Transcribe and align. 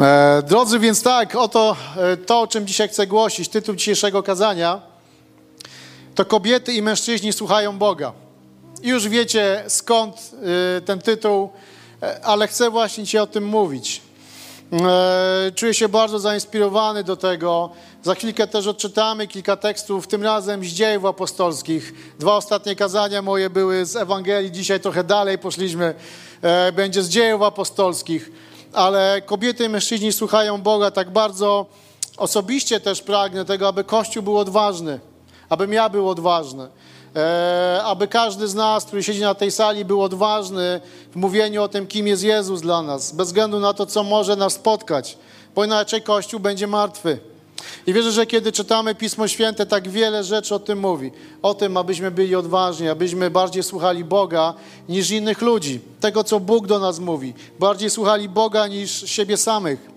E, 0.00 0.42
drodzy, 0.42 0.78
więc 0.78 1.02
tak, 1.02 1.34
oto 1.34 1.76
e, 1.96 2.16
to, 2.16 2.40
o 2.40 2.46
czym 2.46 2.66
dzisiaj 2.66 2.88
chcę 2.88 3.06
głosić, 3.06 3.48
tytuł 3.48 3.74
dzisiejszego 3.74 4.22
kazania, 4.22 4.82
to 6.14 6.24
kobiety 6.24 6.72
i 6.72 6.82
mężczyźni 6.82 7.32
słuchają 7.32 7.78
Boga. 7.78 8.12
Już 8.82 9.08
wiecie 9.08 9.64
skąd 9.68 10.16
e, 10.76 10.80
ten 10.80 10.98
tytuł, 10.98 11.50
ale 12.22 12.48
chcę 12.48 12.70
właśnie 12.70 13.04
dzisiaj 13.04 13.20
o 13.20 13.26
tym 13.26 13.44
mówić. 13.44 14.02
Czuję 15.54 15.74
się 15.74 15.88
bardzo 15.88 16.18
zainspirowany 16.18 17.04
do 17.04 17.16
tego. 17.16 17.70
Za 18.02 18.14
chwilkę 18.14 18.46
też 18.46 18.66
odczytamy 18.66 19.26
kilka 19.26 19.56
tekstów, 19.56 20.06
tym 20.06 20.22
razem 20.22 20.64
z 20.64 20.66
dziejów 20.66 21.04
apostolskich. 21.04 21.92
Dwa 22.18 22.36
ostatnie 22.36 22.76
kazania 22.76 23.22
moje 23.22 23.50
były 23.50 23.86
z 23.86 23.96
Ewangelii, 23.96 24.52
dzisiaj 24.52 24.80
trochę 24.80 25.04
dalej 25.04 25.38
poszliśmy. 25.38 25.94
Będzie 26.72 27.02
z 27.02 27.08
dziejów 27.08 27.42
apostolskich 27.42 28.30
ale 28.74 29.22
kobiety 29.26 29.64
i 29.64 29.68
mężczyźni 29.68 30.12
słuchają 30.12 30.62
Boga 30.62 30.90
tak 30.90 31.10
bardzo 31.10 31.66
osobiście 32.16 32.80
też 32.80 33.02
pragnę 33.02 33.44
tego, 33.44 33.68
aby 33.68 33.84
Kościół 33.84 34.22
był 34.22 34.38
odważny, 34.38 35.00
abym 35.48 35.72
ja 35.72 35.88
był 35.88 36.08
odważny, 36.08 36.68
e, 37.16 37.80
aby 37.84 38.08
każdy 38.08 38.48
z 38.48 38.54
nas, 38.54 38.84
który 38.84 39.02
siedzi 39.02 39.20
na 39.20 39.34
tej 39.34 39.50
sali, 39.50 39.84
był 39.84 40.02
odważny 40.02 40.80
w 41.12 41.16
mówieniu 41.16 41.62
o 41.62 41.68
tym, 41.68 41.86
kim 41.86 42.06
jest 42.06 42.22
Jezus 42.22 42.60
dla 42.60 42.82
nas, 42.82 43.12
bez 43.12 43.26
względu 43.26 43.60
na 43.60 43.74
to, 43.74 43.86
co 43.86 44.02
może 44.02 44.36
nas 44.36 44.52
spotkać, 44.52 45.18
bo 45.54 45.64
inaczej 45.64 46.02
Kościół 46.02 46.40
będzie 46.40 46.66
martwy. 46.66 47.33
I 47.86 47.92
wierzę, 47.92 48.12
że 48.12 48.26
kiedy 48.26 48.52
czytamy 48.52 48.94
Pismo 48.94 49.28
Święte, 49.28 49.66
tak 49.66 49.88
wiele 49.88 50.24
rzeczy 50.24 50.54
o 50.54 50.58
tym 50.58 50.78
mówi. 50.78 51.10
O 51.42 51.54
tym, 51.54 51.76
abyśmy 51.76 52.10
byli 52.10 52.34
odważni, 52.34 52.88
abyśmy 52.88 53.30
bardziej 53.30 53.62
słuchali 53.62 54.04
Boga 54.04 54.54
niż 54.88 55.10
innych 55.10 55.42
ludzi. 55.42 55.80
Tego, 56.00 56.24
co 56.24 56.40
Bóg 56.40 56.66
do 56.66 56.78
nas 56.78 56.98
mówi. 56.98 57.34
Bardziej 57.58 57.90
słuchali 57.90 58.28
Boga 58.28 58.66
niż 58.66 59.10
siebie 59.10 59.36
samych. 59.36 59.94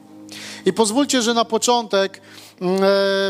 I 0.66 0.73
pozwólcie, 0.73 1.22
że 1.22 1.34
na 1.34 1.45
początek 1.45 2.22
mm, 2.62 2.84
e, 2.84 2.88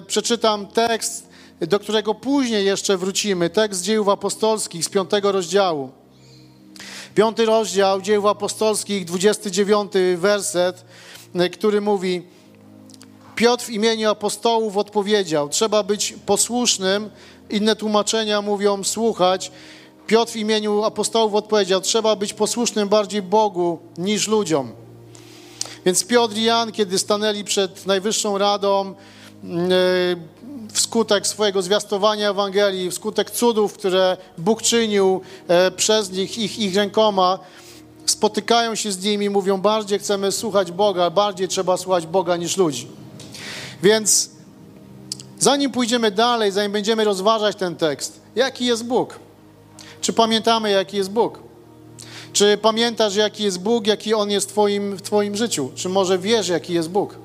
przeczytam 0.07 0.67
tekst, 0.67 1.27
do 1.61 1.79
którego 1.79 2.15
później 2.15 2.65
jeszcze 2.65 2.97
wrócimy. 2.97 3.49
Tekst 3.49 3.81
dziejów 3.83 4.09
apostolskich 4.09 4.85
z 4.85 4.89
piątego 4.89 5.31
rozdziału. 5.31 5.91
Piąty 7.15 7.45
rozdział 7.45 8.01
dziejów 8.01 8.25
apostolskich, 8.25 9.05
29 9.05 9.91
werset, 10.17 10.85
e, 11.35 11.49
który 11.49 11.81
mówi 11.81 12.36
Piotr 13.37 13.65
w 13.65 13.69
imieniu 13.69 14.09
apostołów 14.09 14.77
odpowiedział: 14.77 15.49
Trzeba 15.49 15.83
być 15.83 16.13
posłusznym. 16.25 17.09
Inne 17.49 17.75
tłumaczenia 17.75 18.41
mówią 18.41 18.83
słuchać. 18.83 19.51
Piotr 20.07 20.31
w 20.31 20.35
imieniu 20.35 20.83
apostołów 20.83 21.33
odpowiedział: 21.33 21.81
Trzeba 21.81 22.15
być 22.15 22.33
posłusznym 22.33 22.89
bardziej 22.89 23.21
Bogu 23.21 23.79
niż 23.97 24.27
ludziom. 24.27 24.71
Więc 25.85 26.05
Piotr 26.05 26.35
i 26.35 26.43
Jan, 26.43 26.71
kiedy 26.71 26.99
stanęli 26.99 27.43
przed 27.43 27.85
Najwyższą 27.85 28.37
Radą, 28.37 28.85
e, 28.89 28.95
wskutek 30.73 31.27
swojego 31.27 31.61
zwiastowania 31.61 32.29
Ewangelii, 32.29 32.91
wskutek 32.91 33.31
cudów, 33.31 33.73
które 33.73 34.17
Bóg 34.37 34.61
czynił 34.61 35.21
e, 35.47 35.71
przez 35.71 36.11
nich, 36.11 36.37
ich, 36.37 36.59
ich 36.59 36.75
rękoma, 36.75 37.39
spotykają 38.05 38.75
się 38.75 38.91
z 38.91 39.03
nimi 39.03 39.25
i 39.25 39.29
mówią: 39.29 39.61
Bardziej 39.61 39.99
chcemy 39.99 40.31
słuchać 40.31 40.71
Boga, 40.71 41.09
bardziej 41.09 41.47
trzeba 41.47 41.77
słuchać 41.77 42.07
Boga 42.07 42.37
niż 42.37 42.57
ludzi. 42.57 42.87
Więc 43.83 44.29
zanim 45.39 45.71
pójdziemy 45.71 46.11
dalej, 46.11 46.51
zanim 46.51 46.71
będziemy 46.71 47.03
rozważać 47.03 47.55
ten 47.55 47.75
tekst, 47.75 48.21
jaki 48.35 48.65
jest 48.65 48.85
Bóg? 48.85 49.19
Czy 50.01 50.13
pamiętamy, 50.13 50.71
jaki 50.71 50.97
jest 50.97 51.11
Bóg? 51.11 51.39
Czy 52.33 52.57
pamiętasz, 52.61 53.15
jaki 53.15 53.43
jest 53.43 53.59
Bóg, 53.59 53.87
jaki 53.87 54.13
On 54.13 54.31
jest 54.31 54.49
w 54.49 54.51
twoim, 54.51 54.95
w 54.95 55.01
twoim 55.01 55.35
życiu? 55.35 55.71
Czy 55.75 55.89
może 55.89 56.19
wiesz, 56.19 56.47
jaki 56.47 56.73
jest 56.73 56.89
Bóg? 56.89 57.15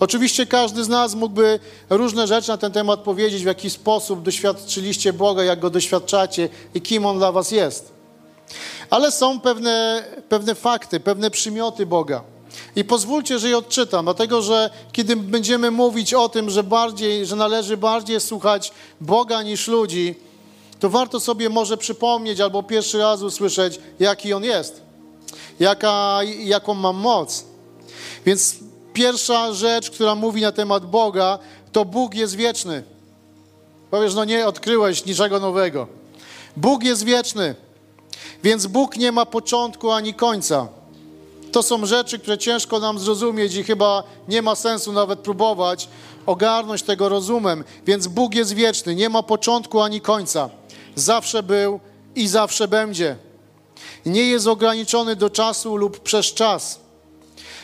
Oczywiście 0.00 0.46
każdy 0.46 0.84
z 0.84 0.88
nas 0.88 1.14
mógłby 1.14 1.58
różne 1.90 2.26
rzeczy 2.26 2.48
na 2.48 2.56
ten 2.56 2.72
temat 2.72 3.00
powiedzieć, 3.00 3.42
w 3.42 3.46
jaki 3.46 3.70
sposób 3.70 4.22
doświadczyliście 4.22 5.12
Boga, 5.12 5.44
jak 5.44 5.60
Go 5.60 5.70
doświadczacie 5.70 6.48
i 6.74 6.80
kim 6.80 7.06
On 7.06 7.18
dla 7.18 7.32
was 7.32 7.50
jest. 7.50 7.92
Ale 8.90 9.12
są 9.12 9.40
pewne, 9.40 10.04
pewne 10.28 10.54
fakty, 10.54 11.00
pewne 11.00 11.30
przymioty 11.30 11.86
Boga. 11.86 12.22
I 12.76 12.84
pozwólcie, 12.84 13.38
że 13.38 13.48
je 13.48 13.58
odczytam, 13.58 14.04
dlatego 14.04 14.42
że 14.42 14.70
kiedy 14.92 15.16
będziemy 15.16 15.70
mówić 15.70 16.14
o 16.14 16.28
tym, 16.28 16.50
że, 16.50 16.62
bardziej, 16.62 17.26
że 17.26 17.36
należy 17.36 17.76
bardziej 17.76 18.20
słuchać 18.20 18.72
Boga 19.00 19.42
niż 19.42 19.68
ludzi, 19.68 20.14
to 20.80 20.90
warto 20.90 21.20
sobie 21.20 21.48
może 21.48 21.76
przypomnieć 21.76 22.40
albo 22.40 22.62
pierwszy 22.62 22.98
raz 22.98 23.22
usłyszeć, 23.22 23.80
jaki 24.00 24.32
On 24.32 24.44
jest, 24.44 24.82
jaka, 25.60 26.20
jaką 26.44 26.74
mam 26.74 26.96
moc. 26.96 27.44
Więc 28.26 28.56
pierwsza 28.92 29.52
rzecz, 29.52 29.90
która 29.90 30.14
mówi 30.14 30.42
na 30.42 30.52
temat 30.52 30.86
Boga, 30.86 31.38
to 31.72 31.84
Bóg 31.84 32.14
jest 32.14 32.34
wieczny. 32.34 32.82
Powiesz, 33.90 34.14
no 34.14 34.24
nie 34.24 34.46
odkryłeś 34.46 35.04
niczego 35.04 35.40
nowego. 35.40 35.86
Bóg 36.56 36.84
jest 36.84 37.04
wieczny, 37.04 37.54
więc 38.44 38.66
Bóg 38.66 38.96
nie 38.96 39.12
ma 39.12 39.26
początku 39.26 39.90
ani 39.90 40.14
końca. 40.14 40.68
To 41.52 41.62
są 41.62 41.86
rzeczy, 41.86 42.18
które 42.18 42.38
ciężko 42.38 42.78
nam 42.78 42.98
zrozumieć 42.98 43.54
i 43.54 43.64
chyba 43.64 44.02
nie 44.28 44.42
ma 44.42 44.54
sensu 44.54 44.92
nawet 44.92 45.18
próbować 45.18 45.88
ogarnąć 46.26 46.82
tego 46.82 47.08
rozumem. 47.08 47.64
Więc 47.86 48.06
Bóg 48.06 48.34
jest 48.34 48.52
wieczny, 48.52 48.94
nie 48.94 49.08
ma 49.08 49.22
początku 49.22 49.80
ani 49.80 50.00
końca. 50.00 50.50
Zawsze 50.94 51.42
był 51.42 51.80
i 52.14 52.28
zawsze 52.28 52.68
będzie. 52.68 53.16
Nie 54.06 54.22
jest 54.22 54.46
ograniczony 54.46 55.16
do 55.16 55.30
czasu 55.30 55.76
lub 55.76 56.00
przez 56.00 56.26
czas. 56.26 56.80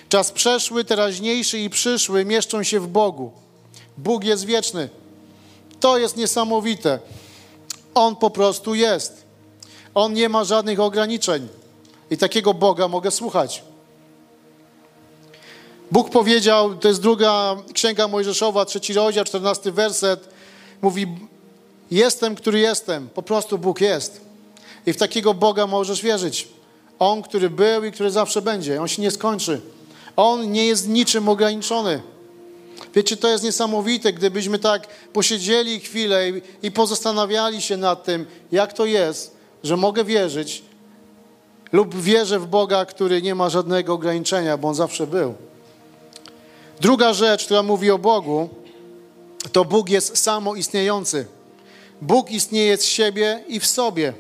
Czas 0.09 0.33
przeszły, 0.33 0.85
teraźniejszy 0.85 1.59
i 1.59 1.71
przyszły 1.71 2.25
mieszczą 2.25 2.63
się 2.63 2.81
w 2.81 2.87
Bogu. 2.87 3.33
Bóg 3.99 4.25
jest 4.25 4.45
wieczny. 4.45 4.89
To 5.81 5.99
jest 5.99 6.17
niesamowite. 6.17 6.99
On 7.95 8.17
po 8.17 8.31
prostu 8.31 8.75
jest. 8.75 9.25
On 9.95 10.13
nie 10.13 10.29
ma 10.29 10.45
żadnych 10.45 10.81
ograniczeń. 10.81 11.49
I 12.11 12.17
takiego 12.17 12.55
Boga 12.55 12.89
mogę 12.89 13.11
słuchać. 13.11 13.68
Bóg 15.91 16.11
powiedział, 16.11 16.75
to 16.75 16.89
jest 16.89 17.01
druga 17.01 17.57
księga 17.75 18.09
Mojżeszowa, 18.09 18.65
trzeci 18.65 18.93
rozdział, 18.93 19.25
czternasty 19.25 19.73
werset, 19.73 20.29
mówi, 20.83 21.07
jestem, 21.91 22.35
który 22.35 22.59
jestem, 22.59 23.09
po 23.09 23.23
prostu 23.23 23.59
Bóg 23.59 23.81
jest. 23.81 24.21
I 24.87 24.93
w 24.93 24.97
takiego 24.97 25.35
Boga 25.35 25.67
możesz 25.67 26.03
wierzyć. 26.03 26.49
On, 26.99 27.23
który 27.23 27.51
był 27.51 27.85
i 27.85 27.93
który 27.93 28.11
zawsze 28.11 28.43
będzie. 28.43 28.83
On 28.83 28.89
się 28.89 29.03
nie 29.03 29.11
skończy. 29.11 29.61
On 30.17 30.53
nie 30.53 30.67
jest 30.67 30.89
niczym 30.89 31.29
ograniczony. 31.29 32.03
Wiecie, 32.95 33.17
to 33.17 33.29
jest 33.29 33.45
niesamowite, 33.45 34.13
gdybyśmy 34.13 34.59
tak 34.59 34.87
posiedzieli 35.13 35.81
chwilę 35.81 36.31
i, 36.31 36.43
i 36.67 36.73
pozastanawiali 36.73 37.63
się 37.63 37.77
nad 37.77 38.05
tym, 38.05 38.27
jak 38.53 38.73
to 38.73 38.87
jest, 38.87 39.37
że 39.65 39.77
mogę 39.77 40.05
wierzyć 40.05 40.63
lub 41.73 41.95
wierzę 41.95 42.39
w 42.39 42.47
Boga, 42.47 42.85
który 42.85 43.23
nie 43.23 43.35
ma 43.35 43.49
żadnego 43.49 43.95
ograniczenia, 43.95 44.57
bo 44.57 44.69
On 44.69 44.75
zawsze 44.75 45.07
był. 45.07 45.35
Druga 46.81 47.13
rzecz, 47.13 47.45
która 47.45 47.63
mówi 47.63 47.91
o 47.91 47.99
Bogu, 47.99 48.49
to 49.53 49.65
Bóg 49.65 49.89
jest 49.89 50.19
samoistniejący. 50.19 51.27
Bóg 52.03 52.31
istnieje 52.31 52.77
z 52.77 52.85
siebie 52.85 53.45
i 53.49 53.61
w 53.61 53.67
sobie. 53.67 54.13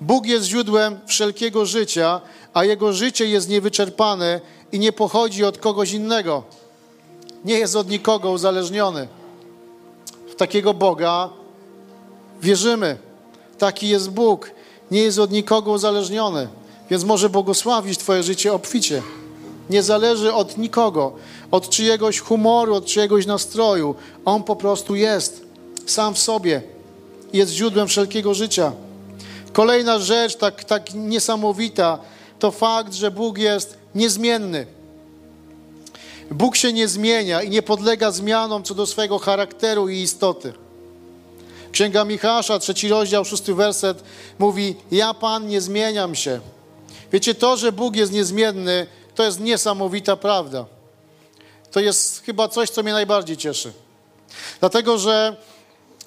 Bóg 0.00 0.26
jest 0.26 0.46
źródłem 0.46 1.00
wszelkiego 1.06 1.66
życia, 1.66 2.20
a 2.54 2.64
Jego 2.64 2.92
życie 2.92 3.26
jest 3.26 3.48
niewyczerpane 3.48 4.40
i 4.72 4.78
nie 4.78 4.92
pochodzi 4.92 5.44
od 5.44 5.58
kogoś 5.58 5.92
innego. 5.92 6.42
Nie 7.44 7.58
jest 7.58 7.76
od 7.76 7.90
nikogo 7.90 8.30
uzależniony. 8.30 9.08
W 10.28 10.34
takiego 10.34 10.74
Boga 10.74 11.28
wierzymy. 12.42 12.96
Taki 13.58 13.88
jest 13.88 14.10
Bóg. 14.10 14.50
Nie 14.90 15.02
jest 15.02 15.18
od 15.18 15.30
nikogo 15.30 15.70
uzależniony. 15.70 16.48
Więc 16.90 17.04
może 17.04 17.28
błogosławić 17.28 17.98
Twoje 17.98 18.22
życie 18.22 18.52
obficie. 18.52 19.02
Nie 19.70 19.82
zależy 19.82 20.34
od 20.34 20.58
nikogo, 20.58 21.12
od 21.50 21.68
czyjegoś 21.68 22.20
humoru, 22.20 22.74
od 22.74 22.86
czyjegoś 22.86 23.26
nastroju. 23.26 23.94
On 24.24 24.42
po 24.42 24.56
prostu 24.56 24.94
jest 24.94 25.46
sam 25.86 26.14
w 26.14 26.18
sobie. 26.18 26.62
Jest 27.32 27.52
źródłem 27.52 27.88
wszelkiego 27.88 28.34
życia. 28.34 28.72
Kolejna 29.52 29.98
rzecz, 29.98 30.36
tak, 30.36 30.64
tak 30.64 30.94
niesamowita, 30.94 31.98
to 32.38 32.50
fakt, 32.50 32.94
że 32.94 33.10
Bóg 33.10 33.38
jest 33.38 33.78
niezmienny. 33.94 34.66
Bóg 36.30 36.56
się 36.56 36.72
nie 36.72 36.88
zmienia 36.88 37.42
i 37.42 37.50
nie 37.50 37.62
podlega 37.62 38.10
zmianom 38.10 38.62
co 38.62 38.74
do 38.74 38.86
swojego 38.86 39.18
charakteru 39.18 39.88
i 39.88 39.96
istoty. 39.96 40.52
Księga 41.72 42.04
Michała, 42.04 42.58
trzeci 42.60 42.88
rozdział, 42.88 43.24
szósty 43.24 43.54
werset 43.54 44.02
mówi: 44.38 44.76
Ja 44.90 45.14
Pan 45.14 45.48
nie 45.48 45.60
zmieniam 45.60 46.14
się. 46.14 46.40
Wiecie, 47.12 47.34
to, 47.34 47.56
że 47.56 47.72
Bóg 47.72 47.96
jest 47.96 48.12
niezmienny, 48.12 48.86
to 49.14 49.22
jest 49.22 49.40
niesamowita 49.40 50.16
prawda. 50.16 50.66
To 51.70 51.80
jest 51.80 52.22
chyba 52.24 52.48
coś, 52.48 52.70
co 52.70 52.82
mnie 52.82 52.92
najbardziej 52.92 53.36
cieszy. 53.36 53.72
Dlatego, 54.60 54.98
że 54.98 55.36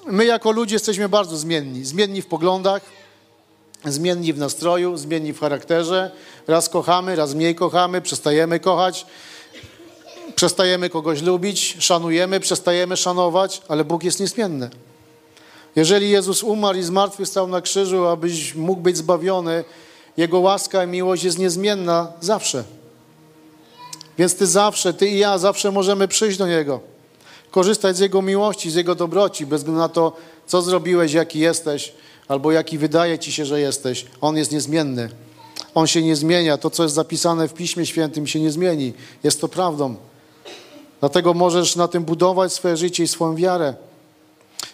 my 0.06 0.24
jako 0.24 0.52
ludzie 0.52 0.74
jesteśmy 0.74 1.08
bardzo 1.08 1.36
zmienni. 1.36 1.84
Zmienni 1.84 2.22
w 2.22 2.26
poglądach, 2.26 2.82
zmienni 3.84 4.32
w 4.32 4.38
nastroju, 4.38 4.96
zmienni 4.96 5.32
w 5.32 5.40
charakterze. 5.40 6.10
Raz 6.46 6.68
kochamy, 6.68 7.16
raz 7.16 7.34
mniej 7.34 7.54
kochamy, 7.54 8.00
przestajemy 8.00 8.60
kochać. 8.60 9.06
Przestajemy 10.36 10.90
kogoś 10.90 11.22
lubić, 11.22 11.76
szanujemy, 11.78 12.40
przestajemy 12.40 12.96
szanować, 12.96 13.62
ale 13.68 13.84
Bóg 13.84 14.04
jest 14.04 14.20
niezmienny. 14.20 14.70
Jeżeli 15.76 16.10
Jezus 16.10 16.42
umarł 16.42 16.78
i 16.78 16.82
zmartwychwstał 16.82 17.48
na 17.48 17.60
krzyżu, 17.60 18.06
abyś 18.06 18.54
mógł 18.54 18.80
być 18.80 18.96
zbawiony, 18.96 19.64
Jego 20.16 20.40
łaska 20.40 20.84
i 20.84 20.86
miłość 20.86 21.24
jest 21.24 21.38
niezmienna 21.38 22.12
zawsze. 22.20 22.64
Więc 24.18 24.36
Ty 24.36 24.46
zawsze, 24.46 24.94
Ty 24.94 25.08
i 25.08 25.18
ja 25.18 25.38
zawsze 25.38 25.70
możemy 25.70 26.08
przyjść 26.08 26.38
do 26.38 26.46
Niego, 26.46 26.80
korzystać 27.50 27.96
z 27.96 28.00
Jego 28.00 28.22
miłości, 28.22 28.70
z 28.70 28.74
Jego 28.74 28.94
dobroci, 28.94 29.46
bez 29.46 29.60
względu 29.60 29.80
na 29.80 29.88
to, 29.88 30.16
co 30.46 30.62
zrobiłeś, 30.62 31.12
jaki 31.12 31.38
jesteś, 31.38 31.92
albo 32.28 32.52
jaki 32.52 32.78
wydaje 32.78 33.18
Ci 33.18 33.32
się, 33.32 33.46
że 33.46 33.60
jesteś. 33.60 34.06
On 34.20 34.36
jest 34.36 34.52
niezmienny. 34.52 35.08
On 35.74 35.86
się 35.86 36.02
nie 36.02 36.16
zmienia. 36.16 36.58
To, 36.58 36.70
co 36.70 36.82
jest 36.82 36.94
zapisane 36.94 37.48
w 37.48 37.54
Piśmie 37.54 37.86
Świętym, 37.86 38.26
się 38.26 38.40
nie 38.40 38.52
zmieni. 38.52 38.92
Jest 39.24 39.40
to 39.40 39.48
prawdą. 39.48 39.96
Dlatego 41.00 41.34
możesz 41.34 41.76
na 41.76 41.88
tym 41.88 42.04
budować 42.04 42.52
swoje 42.52 42.76
życie 42.76 43.02
i 43.02 43.08
swoją 43.08 43.36
wiarę. 43.36 43.74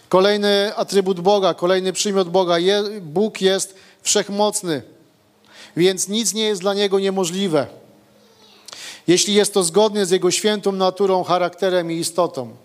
Kolejny 0.09 0.75
atrybut 0.75 1.19
Boga, 1.19 1.53
kolejny 1.53 1.93
przymiot 1.93 2.29
Boga. 2.29 2.55
Bóg 3.01 3.41
jest 3.41 3.75
wszechmocny, 4.01 4.81
więc 5.77 6.07
nic 6.07 6.33
nie 6.33 6.43
jest 6.43 6.61
dla 6.61 6.73
Niego 6.73 6.99
niemożliwe. 6.99 7.67
Jeśli 9.07 9.33
jest 9.33 9.53
to 9.53 9.63
zgodnie 9.63 10.05
z 10.05 10.11
Jego 10.11 10.31
świętą 10.31 10.71
naturą, 10.71 11.23
charakterem 11.23 11.91
i 11.91 11.95
istotą. 11.95 12.55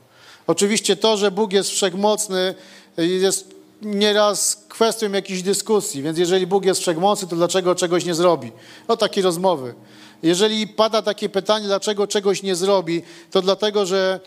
Oczywiście 0.46 0.96
to, 0.96 1.16
że 1.16 1.30
Bóg 1.30 1.52
jest 1.52 1.70
wszechmocny, 1.70 2.54
jest 2.96 3.54
nieraz 3.82 4.64
kwestią 4.68 5.12
jakiejś 5.12 5.42
dyskusji, 5.42 6.02
więc 6.02 6.18
jeżeli 6.18 6.46
Bóg 6.46 6.64
jest 6.64 6.80
wszechmocny, 6.80 7.28
to 7.28 7.36
dlaczego 7.36 7.74
czegoś 7.74 8.04
nie 8.04 8.14
zrobi? 8.14 8.52
No 8.88 8.96
takie 8.96 9.22
rozmowy. 9.22 9.74
Jeżeli 10.22 10.66
pada 10.66 11.02
takie 11.02 11.28
pytanie, 11.28 11.66
dlaczego 11.66 12.06
czegoś 12.06 12.42
nie 12.42 12.56
zrobi, 12.56 13.02
to 13.30 13.42
dlatego, 13.42 13.86
że 13.86 14.20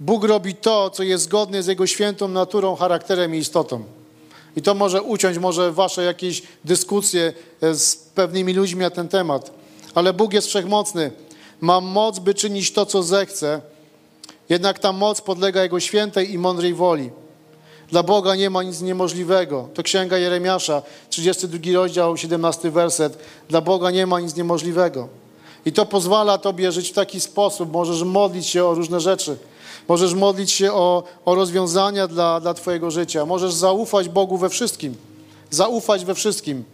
Bóg 0.00 0.24
robi 0.24 0.54
to, 0.54 0.90
co 0.90 1.02
jest 1.02 1.24
zgodne 1.24 1.62
z 1.62 1.66
Jego 1.66 1.86
świętą 1.86 2.28
naturą, 2.28 2.76
charakterem 2.76 3.34
i 3.34 3.38
istotą. 3.38 3.84
I 4.56 4.62
to 4.62 4.74
może 4.74 5.02
uciąć 5.02 5.38
może 5.38 5.72
wasze 5.72 6.04
jakieś 6.04 6.42
dyskusje 6.64 7.32
e, 7.60 7.74
z 7.74 7.96
pewnymi 7.96 8.52
ludźmi 8.52 8.80
na 8.80 8.90
ten 8.90 9.08
temat. 9.08 9.50
Ale 9.94 10.12
Bóg 10.12 10.32
jest 10.32 10.48
wszechmocny. 10.48 11.10
Ma 11.64 11.80
moc, 11.80 12.18
by 12.18 12.34
czynić 12.34 12.72
to, 12.72 12.86
co 12.86 13.02
zechce. 13.02 13.60
Jednak 14.48 14.78
ta 14.78 14.92
moc 14.92 15.20
podlega 15.20 15.62
Jego 15.62 15.80
świętej 15.80 16.32
i 16.32 16.38
mądrej 16.38 16.74
woli. 16.74 17.10
Dla 17.88 18.02
Boga 18.02 18.34
nie 18.34 18.50
ma 18.50 18.62
nic 18.62 18.80
niemożliwego. 18.80 19.68
To 19.74 19.82
księga 19.82 20.18
Jeremiasza, 20.18 20.82
32 21.10 21.72
rozdział, 21.74 22.16
17 22.16 22.70
werset. 22.70 23.18
Dla 23.48 23.60
Boga 23.60 23.90
nie 23.90 24.06
ma 24.06 24.20
nic 24.20 24.36
niemożliwego. 24.36 25.08
I 25.66 25.72
to 25.72 25.86
pozwala 25.86 26.38
Tobie 26.38 26.72
żyć 26.72 26.90
w 26.90 26.94
taki 26.94 27.20
sposób. 27.20 27.72
Możesz 27.72 28.02
modlić 28.02 28.46
się 28.46 28.64
o 28.64 28.74
różne 28.74 29.00
rzeczy. 29.00 29.36
Możesz 29.88 30.14
modlić 30.14 30.50
się 30.50 30.72
o, 30.72 31.02
o 31.24 31.34
rozwiązania 31.34 32.08
dla, 32.08 32.40
dla 32.40 32.54
Twojego 32.54 32.90
życia. 32.90 33.26
Możesz 33.26 33.52
zaufać 33.52 34.08
Bogu 34.08 34.38
we 34.38 34.48
wszystkim. 34.48 34.94
Zaufać 35.50 36.04
we 36.04 36.14
wszystkim. 36.14 36.64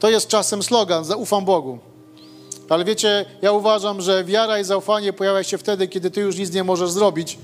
To 0.00 0.10
jest 0.10 0.28
czasem 0.28 0.62
slogan, 0.62 1.04
zaufam 1.04 1.44
Bogu. 1.44 1.87
Ale 2.68 2.84
wiecie, 2.84 3.24
ja 3.42 3.52
uważam, 3.52 4.00
że 4.00 4.24
wiara 4.24 4.58
i 4.58 4.64
zaufanie 4.64 5.12
pojawia 5.12 5.44
się 5.44 5.58
wtedy, 5.58 5.88
kiedy 5.88 6.10
Ty 6.10 6.20
już 6.20 6.36
nic 6.36 6.52
nie 6.52 6.64
możesz 6.64 6.90
zrobić 6.90 7.38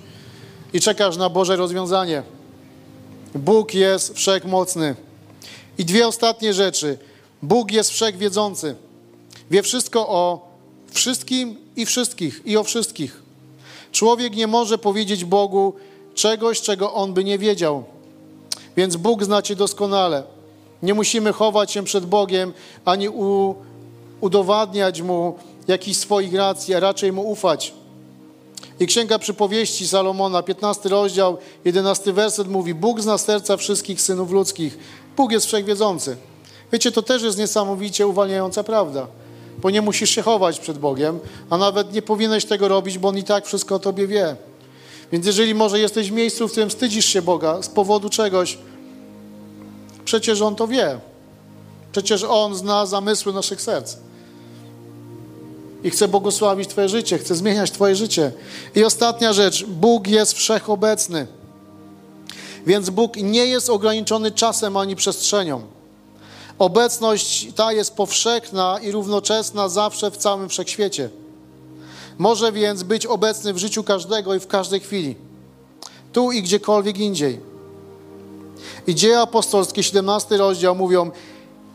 i 0.72 0.80
czekasz 0.80 1.16
na 1.16 1.28
Boże 1.28 1.56
rozwiązanie. 1.56 2.22
Bóg 3.34 3.74
jest 3.74 4.14
wszechmocny. 4.14 4.94
I 5.78 5.84
dwie 5.84 6.06
ostatnie 6.06 6.54
rzeczy. 6.54 6.98
Bóg 7.42 7.72
jest 7.72 7.90
wszechwiedzący. 7.90 8.74
Wie 9.50 9.62
wszystko 9.62 10.08
o 10.08 10.48
wszystkim 10.92 11.56
i 11.76 11.86
wszystkich 11.86 12.42
i 12.44 12.56
o 12.56 12.64
wszystkich. 12.64 13.22
Człowiek 13.92 14.36
nie 14.36 14.46
może 14.46 14.78
powiedzieć 14.78 15.24
Bogu 15.24 15.74
czegoś, 16.14 16.60
czego 16.60 16.94
on 16.94 17.14
by 17.14 17.24
nie 17.24 17.38
wiedział. 17.38 17.84
Więc 18.76 18.96
Bóg 18.96 19.24
zna 19.24 19.42
cię 19.42 19.56
doskonale. 19.56 20.22
Nie 20.82 20.94
musimy 20.94 21.32
chować 21.32 21.72
się 21.72 21.82
przed 21.84 22.06
Bogiem, 22.06 22.52
ani 22.84 23.08
u, 23.08 23.54
udowadniać 24.24 25.02
Mu 25.02 25.38
jakichś 25.68 25.96
swoich 25.96 26.34
racji, 26.34 26.74
a 26.74 26.80
raczej 26.80 27.12
Mu 27.12 27.30
ufać. 27.30 27.74
I 28.80 28.86
Księga 28.86 29.18
Przypowieści 29.18 29.88
Salomona, 29.88 30.42
15 30.42 30.88
rozdział, 30.88 31.38
11 31.64 32.12
werset 32.12 32.48
mówi 32.48 32.74
Bóg 32.74 33.00
zna 33.00 33.18
serca 33.18 33.56
wszystkich 33.56 34.00
synów 34.00 34.30
ludzkich. 34.30 34.78
Bóg 35.16 35.32
jest 35.32 35.46
wszechwiedzący. 35.46 36.16
Wiecie, 36.72 36.92
to 36.92 37.02
też 37.02 37.22
jest 37.22 37.38
niesamowicie 37.38 38.06
uwalniająca 38.06 38.64
prawda, 38.64 39.06
bo 39.58 39.70
nie 39.70 39.82
musisz 39.82 40.10
się 40.10 40.22
chować 40.22 40.60
przed 40.60 40.78
Bogiem, 40.78 41.18
a 41.50 41.56
nawet 41.56 41.92
nie 41.92 42.02
powinieneś 42.02 42.44
tego 42.44 42.68
robić, 42.68 42.98
bo 42.98 43.08
On 43.08 43.18
i 43.18 43.24
tak 43.24 43.46
wszystko 43.46 43.74
o 43.74 43.78
Tobie 43.78 44.06
wie. 44.06 44.36
Więc 45.12 45.26
jeżeli 45.26 45.54
może 45.54 45.78
jesteś 45.80 46.10
w 46.10 46.12
miejscu, 46.12 46.48
w 46.48 46.50
którym 46.50 46.70
wstydzisz 46.70 47.06
się 47.06 47.22
Boga 47.22 47.62
z 47.62 47.68
powodu 47.68 48.08
czegoś, 48.08 48.58
przecież 50.04 50.40
On 50.40 50.54
to 50.54 50.66
wie. 50.66 50.98
Przecież 51.92 52.24
On 52.28 52.54
zna 52.54 52.86
zamysły 52.86 53.32
naszych 53.32 53.62
serc 53.62 53.96
i 55.84 55.90
chce 55.90 56.08
błogosławić 56.08 56.68
Twoje 56.68 56.88
życie, 56.88 57.18
chce 57.18 57.34
zmieniać 57.34 57.70
Twoje 57.70 57.96
życie. 57.96 58.32
I 58.74 58.84
ostatnia 58.84 59.32
rzecz, 59.32 59.64
Bóg 59.64 60.08
jest 60.08 60.32
wszechobecny. 60.32 61.26
Więc 62.66 62.90
Bóg 62.90 63.16
nie 63.16 63.46
jest 63.46 63.70
ograniczony 63.70 64.30
czasem 64.30 64.76
ani 64.76 64.96
przestrzenią. 64.96 65.62
Obecność 66.58 67.48
ta 67.56 67.72
jest 67.72 67.94
powszechna 67.94 68.78
i 68.82 68.92
równoczesna 68.92 69.68
zawsze 69.68 70.10
w 70.10 70.16
całym 70.16 70.48
wszechświecie. 70.48 71.10
Może 72.18 72.52
więc 72.52 72.82
być 72.82 73.06
obecny 73.06 73.52
w 73.52 73.58
życiu 73.58 73.84
każdego 73.84 74.34
i 74.34 74.40
w 74.40 74.46
każdej 74.46 74.80
chwili, 74.80 75.16
tu 76.12 76.32
i 76.32 76.42
gdziekolwiek 76.42 76.98
indziej. 76.98 77.40
I 78.86 78.94
dzieje 78.94 79.20
apostolskie, 79.20 79.82
17 79.82 80.36
rozdział 80.36 80.74
mówią, 80.74 81.10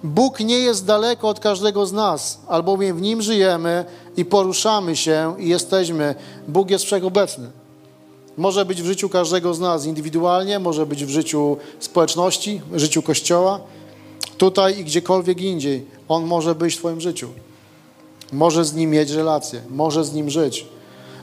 Bóg 0.03 0.39
nie 0.39 0.59
jest 0.59 0.85
daleko 0.85 1.29
od 1.29 1.39
każdego 1.39 1.85
z 1.85 1.93
nas, 1.93 2.39
albowiem 2.47 2.97
w 2.97 3.01
Nim 3.01 3.21
żyjemy 3.21 3.85
i 4.17 4.25
poruszamy 4.25 4.95
się 4.95 5.35
i 5.39 5.49
jesteśmy. 5.49 6.15
Bóg 6.47 6.69
jest 6.69 6.85
wszechobecny. 6.85 7.51
Może 8.37 8.65
być 8.65 8.81
w 8.81 8.85
życiu 8.85 9.09
każdego 9.09 9.53
z 9.53 9.59
nas 9.59 9.85
indywidualnie, 9.85 10.59
może 10.59 10.85
być 10.85 11.05
w 11.05 11.09
życiu 11.09 11.57
społeczności, 11.79 12.61
w 12.71 12.79
życiu 12.79 13.01
Kościoła, 13.01 13.59
tutaj 14.37 14.79
i 14.79 14.83
gdziekolwiek 14.83 15.41
indziej. 15.41 15.85
On 16.07 16.25
może 16.25 16.55
być 16.55 16.73
w 16.75 16.77
Twoim 16.77 17.01
życiu. 17.01 17.29
Może 18.31 18.65
z 18.65 18.73
Nim 18.73 18.89
mieć 18.89 19.09
relacje, 19.09 19.61
może 19.69 20.05
z 20.05 20.13
Nim 20.13 20.29
żyć. 20.29 20.65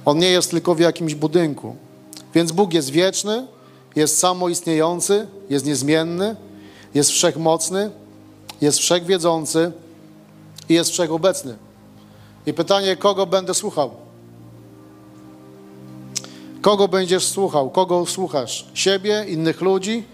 On 0.04 0.18
nie 0.18 0.30
jest 0.30 0.50
tylko 0.50 0.74
w 0.74 0.80
jakimś 0.80 1.14
budynku. 1.14 1.76
Więc 2.34 2.52
Bóg 2.52 2.74
jest 2.74 2.90
wieczny, 2.90 3.46
jest 3.96 4.18
samoistniejący, 4.18 5.26
jest 5.50 5.66
niezmienny, 5.66 6.36
jest 6.94 7.10
wszechmocny, 7.10 7.90
jest 8.60 8.78
wszechwiedzący 8.78 9.72
i 10.68 10.74
jest 10.74 10.90
wszechobecny. 10.90 11.56
I 12.46 12.52
pytanie, 12.52 12.96
kogo 12.96 13.26
będę 13.26 13.54
słuchał? 13.54 13.90
Kogo 16.60 16.88
będziesz 16.88 17.26
słuchał? 17.26 17.70
Kogo 17.70 18.06
słuchasz? 18.06 18.66
Siebie, 18.74 19.24
innych 19.28 19.60
ludzi? 19.60 20.04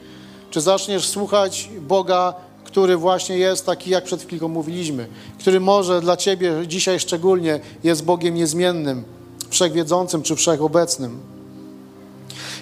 Czy 0.50 0.60
zaczniesz 0.60 1.08
słuchać 1.08 1.70
Boga, 1.80 2.34
który 2.64 2.96
właśnie 2.96 3.38
jest 3.38 3.66
taki, 3.66 3.90
jak 3.90 4.04
przed 4.04 4.22
chwilą 4.22 4.48
mówiliśmy, 4.48 5.06
który 5.38 5.60
może 5.60 6.00
dla 6.00 6.16
Ciebie 6.16 6.52
dzisiaj 6.66 7.00
szczególnie 7.00 7.60
jest 7.84 8.04
Bogiem 8.04 8.34
niezmiennym, 8.34 9.04
wszechwiedzącym 9.50 10.22
czy 10.22 10.36
wszechobecnym? 10.36 11.20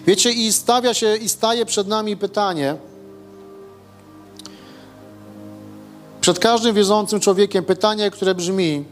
Wiecie, 0.07 0.33
i 0.33 0.53
stawia 0.53 0.95
się, 0.95 1.17
i 1.17 1.29
staje 1.29 1.67
przed 1.67 1.89
nami 1.89 2.17
pytanie, 2.17 2.77
Przed 6.31 6.39
każdym 6.39 6.75
wierzącym 6.75 7.21
człowiekiem 7.21 7.65
pytanie, 7.65 8.11
które 8.11 8.35
brzmi: 8.35 8.85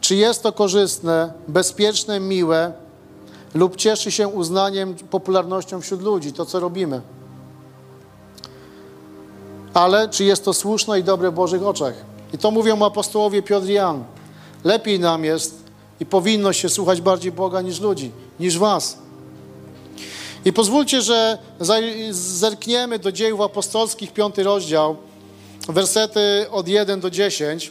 czy 0.00 0.14
jest 0.14 0.42
to 0.42 0.52
korzystne, 0.52 1.32
bezpieczne, 1.48 2.20
miłe 2.20 2.72
lub 3.54 3.76
cieszy 3.76 4.10
się 4.10 4.28
uznaniem, 4.28 4.94
popularnością 4.94 5.80
wśród 5.80 6.02
ludzi, 6.02 6.32
to 6.32 6.46
co 6.46 6.60
robimy? 6.60 7.00
Ale 9.74 10.08
czy 10.08 10.24
jest 10.24 10.44
to 10.44 10.52
słuszne 10.52 11.00
i 11.00 11.04
dobre 11.04 11.30
w 11.30 11.34
Bożych 11.34 11.66
oczach? 11.66 11.94
I 12.34 12.38
to 12.38 12.50
mówią 12.50 12.84
apostołowie 12.84 13.42
Piotr 13.42 13.66
i 13.66 13.72
Jan. 13.72 14.04
Lepiej 14.64 15.00
nam 15.00 15.24
jest 15.24 15.54
i 16.00 16.06
powinno 16.06 16.52
się 16.52 16.68
słuchać 16.68 17.00
bardziej 17.00 17.32
Boga 17.32 17.60
niż 17.60 17.80
ludzi, 17.80 18.10
niż 18.40 18.58
was. 18.58 18.98
I 20.44 20.52
pozwólcie, 20.52 21.02
że 21.02 21.38
zerkniemy 22.10 22.98
do 22.98 23.12
dziejów 23.12 23.40
apostolskich, 23.40 24.12
piąty 24.12 24.42
rozdział, 24.42 24.96
wersety 25.68 26.46
od 26.50 26.68
1 26.68 27.00
do 27.00 27.10
10. 27.10 27.70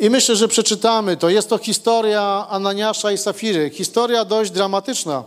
I 0.00 0.10
myślę, 0.10 0.36
że 0.36 0.48
przeczytamy 0.48 1.16
to. 1.16 1.28
Jest 1.28 1.48
to 1.48 1.58
historia 1.58 2.46
Ananiasza 2.48 3.12
i 3.12 3.18
Safiry. 3.18 3.70
Historia 3.70 4.24
dość 4.24 4.50
dramatyczna. 4.50 5.24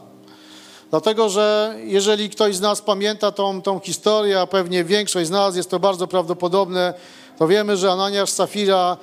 Dlatego, 0.90 1.30
że 1.30 1.76
jeżeli 1.84 2.30
ktoś 2.30 2.56
z 2.56 2.62
nas 2.62 2.82
pamięta 2.82 3.32
tą, 3.32 3.62
tą 3.62 3.80
historię, 3.80 4.40
a 4.40 4.48
pewnie 4.48 4.84
większość 4.84 5.28
z 5.28 5.32
nas 5.32 5.56
jest 5.56 5.70
to 5.70 5.80
bardzo 5.80 6.08
prawdopodobne, 6.08 6.94
to 7.38 7.48
wiemy, 7.48 7.78
że 7.78 7.92
Ananiasz 7.92 8.30
Safira 8.30 8.98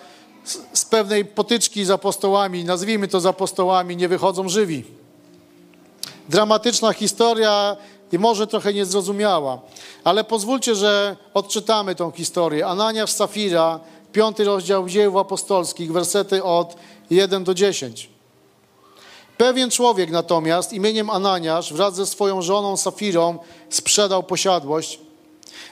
z, 0.45 0.59
z 0.73 0.85
pewnej 0.85 1.25
potyczki 1.25 1.85
z 1.85 1.91
apostołami, 1.91 2.65
nazwijmy 2.65 3.09
to 3.09 3.21
z 3.21 3.27
apostołami, 3.27 3.97
nie 3.97 4.09
wychodzą 4.09 4.49
żywi. 4.49 4.85
Dramatyczna 6.29 6.93
historia 6.93 7.77
i 8.12 8.19
może 8.19 8.47
trochę 8.47 8.75
niezrozumiała, 8.75 9.61
ale 10.05 10.25
pozwólcie, 10.25 10.75
że 10.75 11.17
odczytamy 11.35 11.95
tą 11.95 12.11
historię. 12.11 12.67
Ananiasz 12.67 13.12
Safira, 13.12 13.81
piąty 14.12 14.45
rozdział 14.45 14.88
dzieł 14.88 15.19
apostolskich, 15.19 15.93
wersety 15.93 16.45
od 16.45 16.77
1 17.11 17.45
do 17.45 17.55
10. 17.55 18.11
Pewien 19.37 19.71
człowiek 19.71 20.11
natomiast 20.11 20.73
imieniem 20.73 21.11
Ananiasz 21.11 21.73
wraz 21.73 21.95
ze 21.95 22.07
swoją 22.07 22.43
żoną 22.43 22.77
Safirą 22.77 23.38
sprzedał 23.71 24.23
posiadłość 24.23 25.00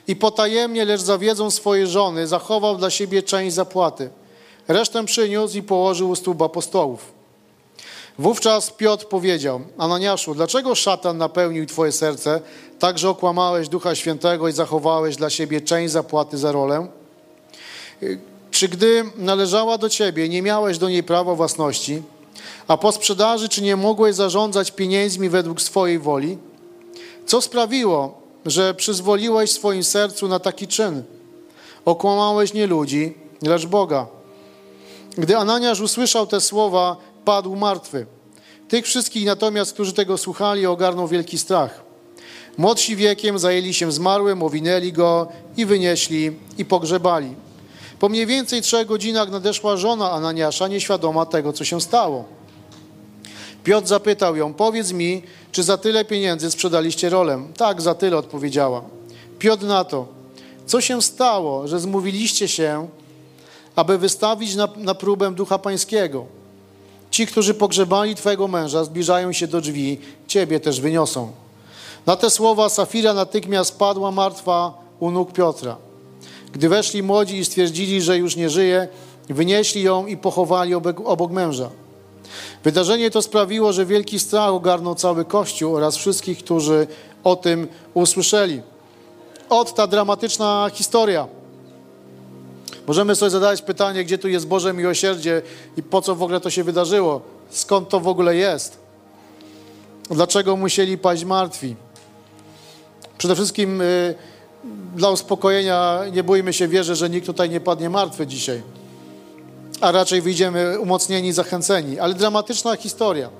i 0.08 0.16
potajemnie, 0.16 0.84
lecz 0.84 1.00
za 1.00 1.18
wiedzą 1.18 1.50
swojej 1.50 1.86
żony, 1.86 2.26
zachował 2.26 2.76
dla 2.76 2.90
siebie 2.90 3.22
część 3.22 3.54
zapłaty. 3.54 4.10
Resztę 4.68 5.04
przyniósł 5.04 5.56
i 5.56 5.62
położył 5.62 6.10
u 6.10 6.16
stóp 6.16 6.42
apostołów. 6.42 7.15
Wówczas 8.18 8.70
Piotr 8.70 9.06
powiedział, 9.06 9.60
Ananiaszu, 9.78 10.34
dlaczego 10.34 10.74
szatan 10.74 11.18
napełnił 11.18 11.66
twoje 11.66 11.92
serce, 11.92 12.40
tak 12.78 12.98
że 12.98 13.10
okłamałeś 13.10 13.68
Ducha 13.68 13.94
Świętego 13.94 14.48
i 14.48 14.52
zachowałeś 14.52 15.16
dla 15.16 15.30
siebie 15.30 15.60
część 15.60 15.92
zapłaty 15.92 16.38
za 16.38 16.52
rolę? 16.52 16.86
Czy 18.50 18.68
gdy 18.68 19.04
należała 19.16 19.78
do 19.78 19.88
ciebie, 19.88 20.28
nie 20.28 20.42
miałeś 20.42 20.78
do 20.78 20.88
niej 20.88 21.02
prawa 21.02 21.34
własności, 21.34 22.02
a 22.68 22.76
po 22.76 22.92
sprzedaży, 22.92 23.48
czy 23.48 23.62
nie 23.62 23.76
mogłeś 23.76 24.14
zarządzać 24.14 24.70
pieniędzmi 24.70 25.28
według 25.28 25.62
swojej 25.62 25.98
woli? 25.98 26.38
Co 27.26 27.40
sprawiło, 27.40 28.22
że 28.46 28.74
przyzwoliłeś 28.74 29.52
swoim 29.52 29.84
sercu 29.84 30.28
na 30.28 30.38
taki 30.38 30.66
czyn? 30.66 31.02
Okłamałeś 31.84 32.54
nie 32.54 32.66
ludzi, 32.66 33.14
lecz 33.42 33.66
Boga. 33.66 34.06
Gdy 35.18 35.36
Ananiasz 35.36 35.80
usłyszał 35.80 36.26
te 36.26 36.40
słowa, 36.40 36.96
padł 37.26 37.56
martwy. 37.56 38.06
Tych 38.68 38.84
wszystkich 38.84 39.26
natomiast, 39.26 39.72
którzy 39.72 39.92
tego 39.92 40.18
słuchali, 40.18 40.66
ogarnął 40.66 41.08
wielki 41.08 41.38
strach. 41.38 41.82
Młodsi 42.58 42.96
wiekiem 42.96 43.38
zajęli 43.38 43.74
się 43.74 43.92
zmarłym, 43.92 44.42
owinęli 44.42 44.92
go 44.92 45.28
i 45.56 45.66
wynieśli 45.66 46.32
i 46.58 46.64
pogrzebali. 46.64 47.34
Po 47.98 48.08
mniej 48.08 48.26
więcej 48.26 48.62
trzech 48.62 48.86
godzinach 48.86 49.30
nadeszła 49.30 49.76
żona 49.76 50.10
Ananiasza, 50.10 50.68
nieświadoma 50.68 51.26
tego, 51.26 51.52
co 51.52 51.64
się 51.64 51.80
stało. 51.80 52.24
Piotr 53.64 53.88
zapytał 53.88 54.36
ją, 54.36 54.54
powiedz 54.54 54.92
mi, 54.92 55.22
czy 55.52 55.62
za 55.62 55.78
tyle 55.78 56.04
pieniędzy 56.04 56.50
sprzedaliście 56.50 57.08
rolę? 57.08 57.42
Tak, 57.56 57.82
za 57.82 57.94
tyle, 57.94 58.16
odpowiedziała. 58.16 58.82
Piotr 59.38 59.64
na 59.64 59.84
to, 59.84 60.06
co 60.66 60.80
się 60.80 61.02
stało, 61.02 61.68
że 61.68 61.80
zmówiliście 61.80 62.48
się, 62.48 62.88
aby 63.76 63.98
wystawić 63.98 64.54
na, 64.54 64.68
na 64.76 64.94
próbę 64.94 65.34
Ducha 65.34 65.58
Pańskiego? 65.58 66.35
Ci, 67.10 67.26
którzy 67.26 67.54
pogrzebali 67.54 68.14
Twojego 68.14 68.48
męża, 68.48 68.84
zbliżają 68.84 69.32
się 69.32 69.46
do 69.46 69.60
drzwi, 69.60 70.00
Ciebie 70.26 70.60
też 70.60 70.80
wyniosą. 70.80 71.32
Na 72.06 72.16
te 72.16 72.30
słowa 72.30 72.68
Safira 72.68 73.14
natychmiast 73.14 73.78
padła 73.78 74.10
martwa 74.10 74.74
u 75.00 75.10
nóg 75.10 75.32
Piotra. 75.32 75.76
Gdy 76.52 76.68
weszli 76.68 77.02
młodzi 77.02 77.36
i 77.36 77.44
stwierdzili, 77.44 78.02
że 78.02 78.18
już 78.18 78.36
nie 78.36 78.50
żyje, 78.50 78.88
wynieśli 79.28 79.82
ją 79.82 80.06
i 80.06 80.16
pochowali 80.16 80.74
obok, 80.74 81.00
obok 81.04 81.32
męża. 81.32 81.70
Wydarzenie 82.64 83.10
to 83.10 83.22
sprawiło, 83.22 83.72
że 83.72 83.86
wielki 83.86 84.18
strach 84.18 84.50
ogarnął 84.50 84.94
cały 84.94 85.24
Kościół 85.24 85.76
oraz 85.76 85.96
wszystkich, 85.96 86.38
którzy 86.38 86.86
o 87.24 87.36
tym 87.36 87.68
usłyszeli. 87.94 88.62
Ot 89.48 89.74
ta 89.74 89.86
dramatyczna 89.86 90.70
historia. 90.74 91.26
Możemy 92.86 93.14
sobie 93.14 93.30
zadać 93.30 93.62
pytanie, 93.62 94.04
gdzie 94.04 94.18
tu 94.18 94.28
jest 94.28 94.46
Boże 94.46 94.72
miłosierdzie 94.72 95.42
i 95.76 95.82
po 95.82 96.02
co 96.02 96.14
w 96.14 96.22
ogóle 96.22 96.40
to 96.40 96.50
się 96.50 96.64
wydarzyło? 96.64 97.20
Skąd 97.50 97.88
to 97.88 98.00
w 98.00 98.08
ogóle 98.08 98.36
jest? 98.36 98.78
Dlaczego 100.10 100.56
musieli 100.56 100.98
paść 100.98 101.24
martwi? 101.24 101.76
Przede 103.18 103.34
wszystkim 103.34 103.80
y, 103.80 104.14
dla 104.96 105.10
uspokojenia 105.10 106.00
nie 106.12 106.22
bójmy 106.22 106.52
się, 106.52 106.68
wierzę, 106.68 106.96
że 106.96 107.10
nikt 107.10 107.26
tutaj 107.26 107.50
nie 107.50 107.60
padnie 107.60 107.90
martwy 107.90 108.26
dzisiaj, 108.26 108.62
a 109.80 109.92
raczej 109.92 110.22
wyjdziemy 110.22 110.80
umocnieni, 110.80 111.32
zachęceni. 111.32 111.98
Ale 111.98 112.14
dramatyczna 112.14 112.76
historia. 112.76 113.30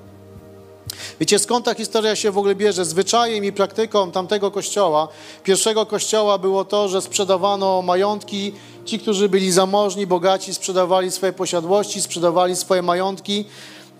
Wiecie, 1.20 1.38
skąd 1.38 1.64
ta 1.64 1.74
historia 1.74 2.16
się 2.16 2.30
w 2.30 2.38
ogóle 2.38 2.54
bierze? 2.54 2.84
Zwyczajem 2.84 3.44
i 3.44 3.52
praktyką 3.52 4.12
tamtego 4.12 4.50
kościoła, 4.50 5.08
pierwszego 5.44 5.86
kościoła 5.86 6.38
było 6.38 6.64
to, 6.64 6.88
że 6.88 7.02
sprzedawano 7.02 7.82
majątki. 7.82 8.52
Ci, 8.84 8.98
którzy 8.98 9.28
byli 9.28 9.52
zamożni, 9.52 10.06
bogaci, 10.06 10.54
sprzedawali 10.54 11.10
swoje 11.10 11.32
posiadłości, 11.32 12.02
sprzedawali 12.02 12.56
swoje 12.56 12.82
majątki. 12.82 13.44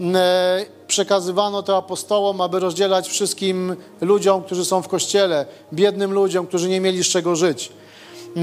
E, 0.00 0.66
przekazywano 0.86 1.62
to 1.62 1.76
apostołom, 1.76 2.40
aby 2.40 2.60
rozdzielać 2.60 3.08
wszystkim 3.08 3.76
ludziom, 4.00 4.42
którzy 4.42 4.64
są 4.64 4.82
w 4.82 4.88
kościele, 4.88 5.46
biednym 5.72 6.12
ludziom, 6.12 6.46
którzy 6.46 6.68
nie 6.68 6.80
mieli 6.80 7.04
z 7.04 7.06
czego 7.06 7.36
żyć. 7.36 7.72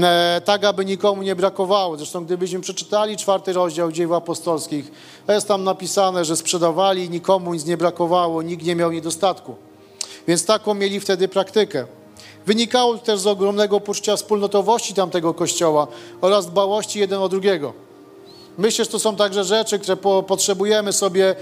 E, 0.02 0.40
tak, 0.44 0.64
aby 0.64 0.84
nikomu 0.84 1.22
nie 1.22 1.36
brakowało. 1.36 1.96
Zresztą 1.96 2.24
gdybyśmy 2.24 2.60
przeczytali 2.60 3.16
czwarty 3.16 3.52
rozdział 3.52 3.92
dzieł 3.92 4.14
apostolskich, 4.14 4.90
jest 5.28 5.48
tam 5.48 5.64
napisane, 5.64 6.24
że 6.24 6.36
sprzedawali, 6.36 7.10
nikomu 7.10 7.54
nic 7.54 7.66
nie 7.66 7.76
brakowało, 7.76 8.42
nikt 8.42 8.64
nie 8.64 8.76
miał 8.76 8.92
niedostatku. 8.92 9.54
Więc 10.28 10.46
taką 10.46 10.74
mieli 10.74 11.00
wtedy 11.00 11.28
praktykę. 11.28 11.86
Wynikało 12.46 12.98
też 12.98 13.20
z 13.20 13.26
ogromnego 13.26 13.80
poczucia 13.80 14.16
wspólnotowości 14.16 14.94
tamtego 14.94 15.34
kościoła 15.34 15.86
oraz 16.20 16.46
dbałości 16.46 16.98
jeden 16.98 17.18
o 17.20 17.28
drugiego. 17.28 17.72
Myślę, 18.58 18.84
że 18.84 18.90
to 18.90 18.98
są 18.98 19.16
także 19.16 19.44
rzeczy, 19.44 19.78
które 19.78 19.96
po, 19.96 20.22
potrzebujemy 20.22 20.92
sobie 20.92 21.34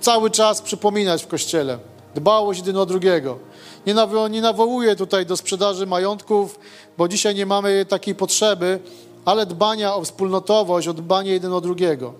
cały 0.00 0.30
czas 0.30 0.62
przypominać 0.62 1.22
w 1.22 1.26
kościele. 1.26 1.78
Dbałość 2.14 2.60
jeden 2.60 2.76
o 2.76 2.86
drugiego. 2.86 3.38
Nie, 3.86 3.94
nawo 3.94 4.28
nie 4.28 4.40
nawołuję 4.40 4.96
tutaj 4.96 5.26
do 5.26 5.36
sprzedaży 5.36 5.86
majątków, 5.86 6.58
bo 6.98 7.08
dzisiaj 7.08 7.34
nie 7.34 7.46
mamy 7.46 7.86
takiej 7.88 8.14
potrzeby, 8.14 8.80
ale 9.24 9.46
dbania 9.46 9.94
o 9.94 10.04
wspólnotowość, 10.04 10.88
o 10.88 10.94
dbanie 10.94 11.32
jeden 11.32 11.52
o 11.52 11.60
drugiego. 11.60 12.14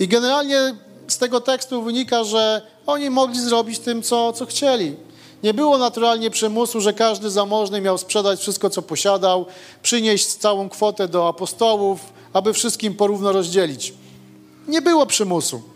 I 0.00 0.08
generalnie 0.08 0.74
z 1.08 1.18
tego 1.18 1.40
tekstu 1.40 1.82
wynika, 1.82 2.24
że 2.24 2.62
oni 2.86 3.10
mogli 3.10 3.40
zrobić 3.40 3.78
tym, 3.78 4.02
co, 4.02 4.32
co 4.32 4.46
chcieli. 4.46 4.96
Nie 5.42 5.54
było 5.54 5.78
naturalnie 5.78 6.30
przymusu, 6.30 6.80
że 6.80 6.92
każdy 6.92 7.30
zamożny 7.30 7.80
miał 7.80 7.98
sprzedać 7.98 8.40
wszystko, 8.40 8.70
co 8.70 8.82
posiadał, 8.82 9.46
przynieść 9.82 10.26
całą 10.26 10.68
kwotę 10.68 11.08
do 11.08 11.28
apostołów, 11.28 12.00
aby 12.32 12.52
wszystkim 12.52 12.94
porówno 12.94 13.32
rozdzielić. 13.32 13.94
Nie 14.68 14.82
było 14.82 15.06
przymusu. 15.06 15.73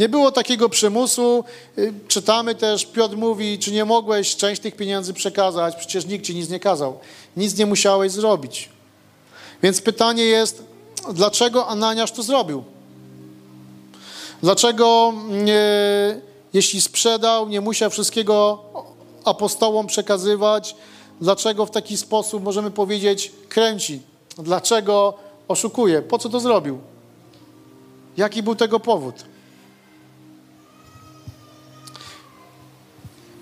Nie 0.00 0.08
było 0.08 0.32
takiego 0.32 0.68
przymusu. 0.68 1.44
Y, 1.78 1.92
czytamy 2.08 2.54
też, 2.54 2.86
Piotr 2.86 3.16
mówi, 3.16 3.58
czy 3.58 3.72
nie 3.72 3.84
mogłeś 3.84 4.36
część 4.36 4.62
tych 4.62 4.76
pieniędzy 4.76 5.12
przekazać? 5.14 5.76
Przecież 5.76 6.06
nikt 6.06 6.24
ci 6.24 6.34
nic 6.34 6.50
nie 6.50 6.60
kazał. 6.60 6.98
Nic 7.36 7.58
nie 7.58 7.66
musiałeś 7.66 8.12
zrobić. 8.12 8.68
Więc 9.62 9.80
pytanie 9.80 10.24
jest, 10.24 10.62
dlaczego 11.14 11.66
Ananiasz 11.66 12.12
to 12.12 12.22
zrobił? 12.22 12.64
Dlaczego, 14.42 15.14
nie, 15.28 15.62
jeśli 16.52 16.80
sprzedał, 16.80 17.48
nie 17.48 17.60
musiał 17.60 17.90
wszystkiego 17.90 18.62
apostołom 19.24 19.86
przekazywać? 19.86 20.76
Dlaczego 21.20 21.66
w 21.66 21.70
taki 21.70 21.96
sposób, 21.96 22.42
możemy 22.42 22.70
powiedzieć, 22.70 23.32
kręci? 23.48 24.02
Dlaczego 24.38 25.14
oszukuje? 25.48 26.02
Po 26.02 26.18
co 26.18 26.28
to 26.28 26.40
zrobił? 26.40 26.78
Jaki 28.16 28.42
był 28.42 28.54
tego 28.54 28.80
powód? 28.80 29.29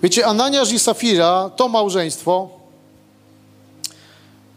Wiecie, 0.03 0.25
Ananiasz 0.25 0.71
i 0.71 0.79
Safira, 0.79 1.49
to 1.55 1.67
małżeństwo, 1.67 2.49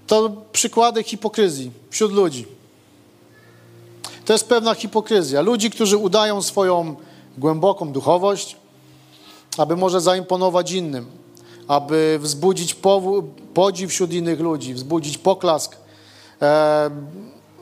to 0.07 0.31
przykłady 0.53 1.03
hipokryzji 1.03 1.71
wśród 1.91 2.13
ludzi. 2.13 2.47
To 4.25 4.33
jest 4.33 4.49
pewna 4.49 4.75
hipokryzja. 4.75 5.41
Ludzi, 5.41 5.71
którzy 5.71 5.97
udają 5.97 6.43
swoją 6.43 6.97
głęboką 7.39 7.93
duchowość, 7.93 8.57
aby 9.59 9.77
może 9.77 10.01
zaimponować 10.01 10.73
innym, 10.73 11.07
aby 11.69 12.19
wzbudzić 12.23 12.77
podziw 13.55 13.91
wśród 13.91 14.13
innych 14.13 14.41
ludzi, 14.41 14.75
wzbudzić 14.75 15.19
poklask, 15.19 15.77
e, 16.43 16.91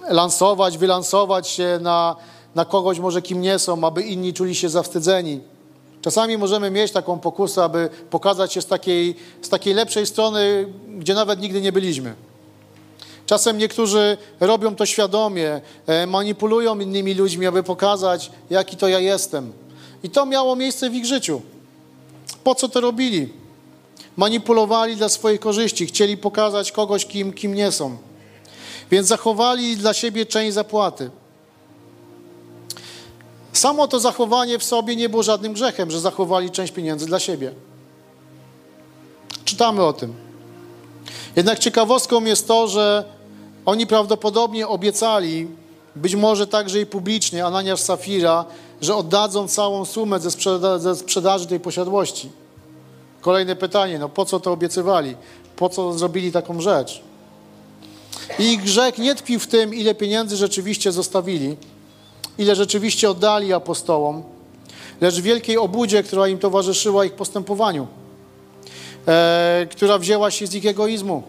lansować, 0.09 0.79
wylansować 0.79 1.49
się 1.49 1.79
na, 1.83 2.17
na 2.55 2.65
kogoś 2.65 2.99
może 2.99 3.23
kim 3.23 3.41
nie 3.41 3.59
są, 3.59 3.85
aby 3.85 4.03
inni 4.03 4.35
czuli 4.35 4.55
się 4.55 4.69
zawstydzeni. 4.69 5.41
Czasami 6.03 6.39
możemy 6.39 6.71
mieć 6.71 6.93
taką 6.93 7.19
pokusę, 7.19 7.65
aby 7.65 7.89
pokazać 8.11 8.53
się 8.53 8.63
z 8.63 8.67
takiej, 8.67 9.17
z 9.43 9.49
takiej 9.49 9.75
lepszej 9.75 10.07
strony, 10.07 10.67
gdzie 10.99 11.15
nawet 11.15 11.41
nigdy 11.41 11.61
nie 11.61 11.73
byliśmy. 11.73 12.15
Czasem 13.27 13.59
niektórzy 13.59 14.17
robią 14.41 14.75
to 14.75 14.87
świadomie, 14.87 15.61
e, 15.87 16.07
manipulują 16.07 16.81
innymi 16.81 17.15
ludźmi, 17.15 17.47
aby 17.47 17.63
pokazać, 17.63 18.31
jaki 18.51 18.77
to 18.77 18.89
ja 18.89 18.99
jestem. 18.99 19.53
I 20.03 20.11
to 20.11 20.27
miało 20.27 20.57
miejsce 20.57 20.91
w 20.91 20.95
ich 20.95 21.07
życiu. 21.07 21.43
Po 22.45 22.55
co 22.55 22.69
to 22.69 22.81
robili? 22.81 23.29
Manipulowali 24.17 24.97
dla 24.97 25.09
swojej 25.09 25.39
korzyści, 25.39 25.87
chcieli 25.87 26.17
pokazać 26.17 26.73
kogoś, 26.73 27.07
kim, 27.07 27.33
kim 27.33 27.55
nie 27.55 27.73
są. 27.73 27.97
Więc 28.91 29.09
zachowali 29.09 29.77
dla 29.77 29.95
siebie 29.95 30.27
część 30.27 30.55
zapłaty. 30.55 31.11
Samo 33.53 33.89
to 33.89 34.01
zachowanie 34.01 34.59
w 34.59 34.65
sobie 34.65 34.97
nie 34.97 35.09
było 35.09 35.23
żadnym 35.23 35.53
grzechem, 35.53 35.91
że 35.91 36.01
zachowali 36.01 36.51
część 36.51 36.73
pieniędzy 36.73 37.07
dla 37.07 37.19
siebie. 37.19 37.53
Czytamy 39.45 39.85
o 39.85 39.93
tym. 39.93 40.15
Jednak 41.37 41.59
ciekawostką 41.59 42.25
jest 42.25 42.49
to, 42.49 42.69
że 42.69 43.05
oni 43.67 43.87
prawdopodobnie 43.87 44.69
obiecali, 44.69 45.49
być 45.97 46.15
może 46.15 46.47
także 46.47 46.81
i 46.81 46.87
publicznie, 46.87 47.47
Ananiasz 47.47 47.81
Safira, 47.81 48.45
że 48.81 48.97
oddadzą 48.97 49.49
całą 49.49 49.85
sumę 49.85 50.21
ze, 50.21 50.31
sprzeda 50.31 50.79
ze 50.79 50.97
sprzedaży 50.97 51.47
tej 51.47 51.61
posiadłości. 51.61 52.31
Kolejne 53.21 53.57
pytanie, 53.57 53.99
no 53.99 54.09
po 54.09 54.25
co 54.25 54.41
to 54.41 54.53
obiecywali? 54.53 55.17
Po 55.57 55.69
co 55.69 55.99
zrobili 55.99 56.33
taką 56.33 56.61
rzecz? 56.61 57.03
I 58.39 58.53
ich 58.53 58.63
grzech 58.63 58.99
nie 58.99 59.15
tkwił 59.15 59.41
w 59.41 59.47
tym, 59.47 59.75
ile 59.75 59.95
pieniędzy 59.95 60.37
rzeczywiście 60.37 60.93
zostawili, 60.93 61.57
ile 62.41 62.57
rzeczywiście 62.57 63.11
oddali 63.11 63.53
apostołom, 63.53 64.23
lecz 65.01 65.21
wielkiej 65.21 65.59
obudzie, 65.59 66.03
która 66.03 66.29
im 66.29 66.39
towarzyszyła 66.39 67.05
ich 67.05 67.13
postępowaniu, 67.13 67.87
e, 69.09 69.67
która 69.71 69.99
wzięła 69.99 70.31
się 70.31 70.47
z 70.47 70.55
ich 70.55 70.67
egoizmu. 70.67 71.23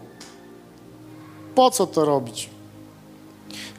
Po 1.56 1.72
co 1.72 1.88
to 1.88 2.06
robić? 2.06 2.50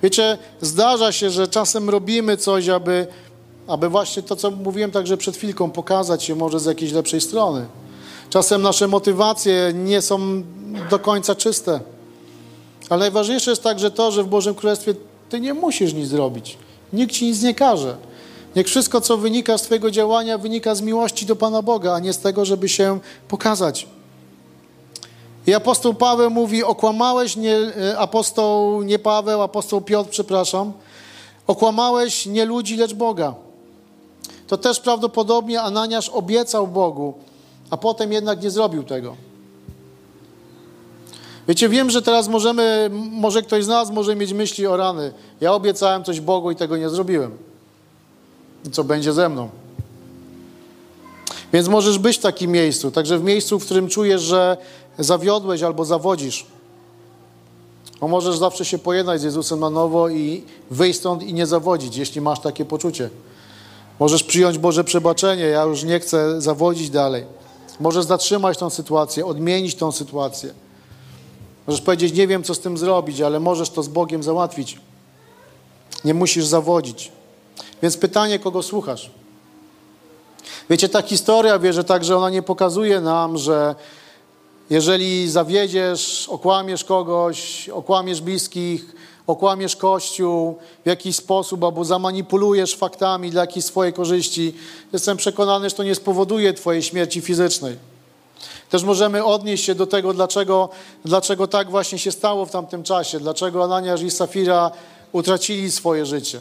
Wiecie, 0.02 0.38
zdarza 0.60 1.12
się, 1.12 1.30
że 1.30 1.48
czasem 1.48 1.90
robimy 1.90 2.36
coś, 2.36 2.68
aby, 2.68 3.06
aby 3.66 3.88
właśnie 3.88 4.22
to, 4.22 4.36
co 4.36 4.50
mówiłem 4.50 4.90
także 4.90 5.16
przed 5.16 5.36
chwilką, 5.36 5.70
pokazać 5.70 6.24
się 6.24 6.34
może 6.34 6.60
z 6.60 6.64
jakiejś 6.64 6.92
lepszej 6.92 7.20
strony. 7.20 7.66
Czasem 8.30 8.62
nasze 8.62 8.88
motywacje 8.88 9.72
nie 9.74 10.02
są 10.02 10.42
do 10.90 10.98
końca 10.98 11.34
czyste. 11.34 11.80
Ale 12.88 13.00
najważniejsze 13.00 13.50
jest 13.50 13.62
także 13.62 13.90
to, 13.90 14.12
że 14.12 14.22
w 14.22 14.26
Bożym 14.26 14.54
Królestwie 14.54 14.94
ty 15.28 15.40
nie 15.40 15.54
musisz 15.54 15.92
nic 15.94 16.08
zrobić. 16.08 16.58
Nikt 16.92 17.12
ci 17.12 17.26
nic 17.26 17.42
nie 17.42 17.54
każe. 17.54 17.96
Niech 18.56 18.66
wszystko, 18.66 19.00
co 19.00 19.16
wynika 19.16 19.58
z 19.58 19.62
Twojego 19.62 19.90
działania, 19.90 20.38
wynika 20.38 20.75
z 20.75 20.80
miłości 20.80 21.26
do 21.26 21.37
Pana 21.37 21.62
Boga, 21.62 21.94
a 21.94 21.99
nie 21.99 22.12
z 22.12 22.18
tego, 22.18 22.44
żeby 22.44 22.68
się 22.68 22.99
pokazać. 23.28 23.87
I 25.46 25.54
apostoł 25.54 25.94
Paweł 25.94 26.30
mówi, 26.30 26.64
okłamałeś, 26.64 27.37
nie, 27.37 27.56
e, 27.56 27.99
apostoł, 27.99 28.82
nie 28.82 28.99
Paweł, 28.99 29.42
apostoł 29.42 29.80
Piotr, 29.80 30.11
przepraszam, 30.11 30.72
okłamałeś 31.46 32.26
nie 32.26 32.44
ludzi, 32.44 32.76
lecz 32.76 32.94
Boga. 32.94 33.34
To 34.46 34.56
też 34.56 34.80
prawdopodobnie 34.80 35.62
Ananiasz 35.62 36.08
obiecał 36.08 36.66
Bogu, 36.66 37.14
a 37.70 37.76
potem 37.76 38.12
jednak 38.12 38.42
nie 38.42 38.50
zrobił 38.50 38.82
tego. 38.82 39.16
Wiecie, 41.49 41.68
wiem, 41.68 41.90
że 41.90 42.02
teraz 42.02 42.28
możemy, 42.28 42.90
może 43.11 43.42
ktoś 43.42 43.64
z 43.64 43.68
nas 43.68 43.90
może 43.90 44.16
mieć 44.16 44.32
myśli 44.32 44.66
o 44.66 44.76
rany. 44.76 45.12
Ja 45.40 45.52
obiecałem 45.52 46.04
coś 46.04 46.20
Bogu 46.20 46.50
i 46.50 46.56
tego 46.56 46.76
nie 46.76 46.88
zrobiłem. 46.88 47.37
I 48.66 48.70
co 48.70 48.84
będzie 48.84 49.12
ze 49.12 49.28
mną? 49.28 49.49
Więc 51.52 51.68
możesz 51.68 51.99
być 51.99 52.16
w 52.18 52.20
takim 52.20 52.50
miejscu, 52.50 52.90
także 52.90 53.18
w 53.18 53.25
miejscu, 53.25 53.58
w 53.58 53.64
którym 53.64 53.88
czujesz, 53.88 54.22
że 54.22 54.56
zawiodłeś 54.99 55.62
albo 55.62 55.84
zawodzisz. 55.84 56.46
Bo 58.00 58.08
możesz 58.08 58.38
zawsze 58.38 58.64
się 58.64 58.78
pojednać 58.78 59.20
z 59.20 59.25
Jezusem 59.25 59.61
na 59.61 59.70
nowo 59.70 60.08
i 60.08 60.44
wyjść 60.70 60.99
stąd 60.99 61.22
i 61.22 61.34
nie 61.34 61.46
zawodzić, 61.46 61.96
jeśli 61.96 62.20
masz 62.20 62.40
takie 62.40 62.64
poczucie. 62.64 63.11
Możesz 63.99 64.22
przyjąć 64.22 64.58
Boże 64.58 64.84
przebaczenie, 64.84 65.44
ja 65.44 65.62
już 65.62 65.84
nie 65.84 66.00
chcę 66.00 66.40
zawodzić 66.40 66.90
dalej. 66.90 67.25
Możesz 67.80 68.04
zatrzymać 68.04 68.58
tą 68.58 68.70
sytuację, 68.70 69.26
odmienić 69.26 69.75
tą 69.75 69.92
sytuację. 69.92 70.54
Możesz 71.66 71.83
powiedzieć, 71.83 72.14
nie 72.14 72.26
wiem, 72.26 72.45
co 72.45 72.54
z 72.54 72.61
tym 72.61 72.78
zrobić, 72.78 73.20
ale 73.20 73.40
możesz 73.40 73.70
to 73.70 73.83
z 73.83 73.88
Bogiem 73.88 74.22
załatwić. 74.22 74.79
Nie 76.05 76.14
musisz 76.14 76.44
zawodzić. 76.44 77.12
Więc 77.83 77.96
pytanie, 77.96 78.38
kogo 78.38 78.62
słuchasz? 78.62 79.11
Wiecie, 80.70 80.88
ta 80.88 81.03
historia, 81.03 81.59
wierzę 81.59 81.85
tak, 81.85 82.05
że 82.05 82.16
ona 82.16 82.31
nie 82.31 82.42
pokazuje 82.42 83.01
nam, 83.01 83.38
że 83.38 83.75
jeżeli 84.70 85.31
zawiedziesz, 85.31 86.29
okłamiesz 86.29 86.85
kogoś, 86.85 87.68
okłamiesz 87.68 88.20
bliskich, 88.20 88.94
okłamiesz 89.27 89.77
Kościół 89.77 90.59
w 90.85 90.88
jakiś 90.88 91.16
sposób 91.16 91.64
albo 91.64 91.85
zamanipulujesz 91.85 92.77
faktami 92.77 93.31
dla 93.31 93.40
jakiejś 93.40 93.64
swojej 93.64 93.92
korzyści, 93.92 94.55
jestem 94.92 95.16
przekonany, 95.16 95.70
że 95.70 95.77
to 95.77 95.83
nie 95.83 95.94
spowoduje 95.94 96.53
Twojej 96.53 96.83
śmierci 96.83 97.20
fizycznej. 97.20 97.77
Też 98.70 98.83
możemy 98.83 99.24
odnieść 99.24 99.64
się 99.64 99.74
do 99.74 99.87
tego, 99.87 100.14
dlaczego, 100.14 100.68
dlaczego 101.05 101.46
tak 101.46 101.70
właśnie 101.70 101.98
się 101.98 102.12
stało 102.12 102.46
w 102.46 102.50
tamtym 102.50 102.83
czasie, 102.83 103.20
dlaczego 103.20 103.64
Ananiasz 103.64 104.02
i 104.02 104.11
Safira 104.11 104.70
utracili 105.12 105.70
swoje 105.70 106.07
życie. 106.07 106.40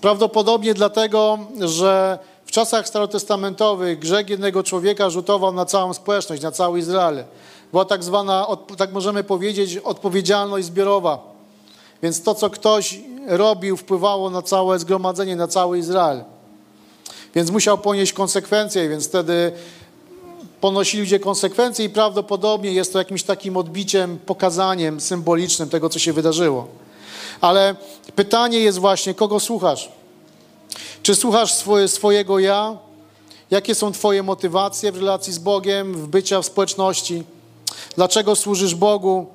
Prawdopodobnie 0.00 0.74
dlatego, 0.74 1.38
że 1.60 2.18
w 2.46 2.50
czasach 2.50 2.88
starotestamentowych 2.88 3.98
grzech 3.98 4.28
jednego 4.28 4.62
człowieka 4.62 5.10
rzutował 5.10 5.52
na 5.52 5.64
całą 5.64 5.94
społeczność, 5.94 6.42
na 6.42 6.52
cały 6.52 6.78
Izrael. 6.78 7.24
Była 7.70 7.84
tak 7.84 8.04
zwana, 8.04 8.46
tak 8.78 8.92
możemy 8.92 9.24
powiedzieć, 9.24 9.76
odpowiedzialność 9.76 10.66
zbiorowa. 10.66 11.18
Więc 12.02 12.22
to, 12.22 12.34
co 12.34 12.50
ktoś 12.50 13.00
robił, 13.26 13.76
wpływało 13.76 14.30
na 14.30 14.42
całe 14.42 14.78
zgromadzenie, 14.78 15.36
na 15.36 15.48
cały 15.48 15.78
Izrael. 15.78 16.24
Więc 17.34 17.50
musiał 17.50 17.78
ponieść 17.78 18.12
konsekwencje, 18.12 18.88
więc 18.88 19.08
wtedy 19.08 19.52
ponosili 20.60 21.02
ludzie 21.02 21.20
konsekwencje 21.20 21.84
i 21.84 21.90
prawdopodobnie 21.90 22.72
jest 22.72 22.92
to 22.92 22.98
jakimś 22.98 23.22
takim 23.22 23.56
odbiciem, 23.56 24.18
pokazaniem 24.26 25.00
symbolicznym 25.00 25.68
tego, 25.68 25.88
co 25.88 25.98
się 25.98 26.12
wydarzyło. 26.12 26.68
Ale 27.40 27.76
pytanie 28.16 28.58
jest 28.58 28.78
właśnie, 28.78 29.14
kogo 29.14 29.40
słuchasz? 29.40 29.88
Czy 31.02 31.14
słuchasz 31.14 31.54
swoje, 31.54 31.88
swojego 31.88 32.38
ja? 32.38 32.76
Jakie 33.50 33.74
są 33.74 33.92
Twoje 33.92 34.22
motywacje 34.22 34.92
w 34.92 34.96
relacji 34.96 35.32
z 35.32 35.38
Bogiem, 35.38 35.94
w 35.94 36.06
bycia 36.06 36.42
w 36.42 36.46
społeczności? 36.46 37.22
Dlaczego 37.96 38.36
służysz 38.36 38.74
Bogu? 38.74 39.26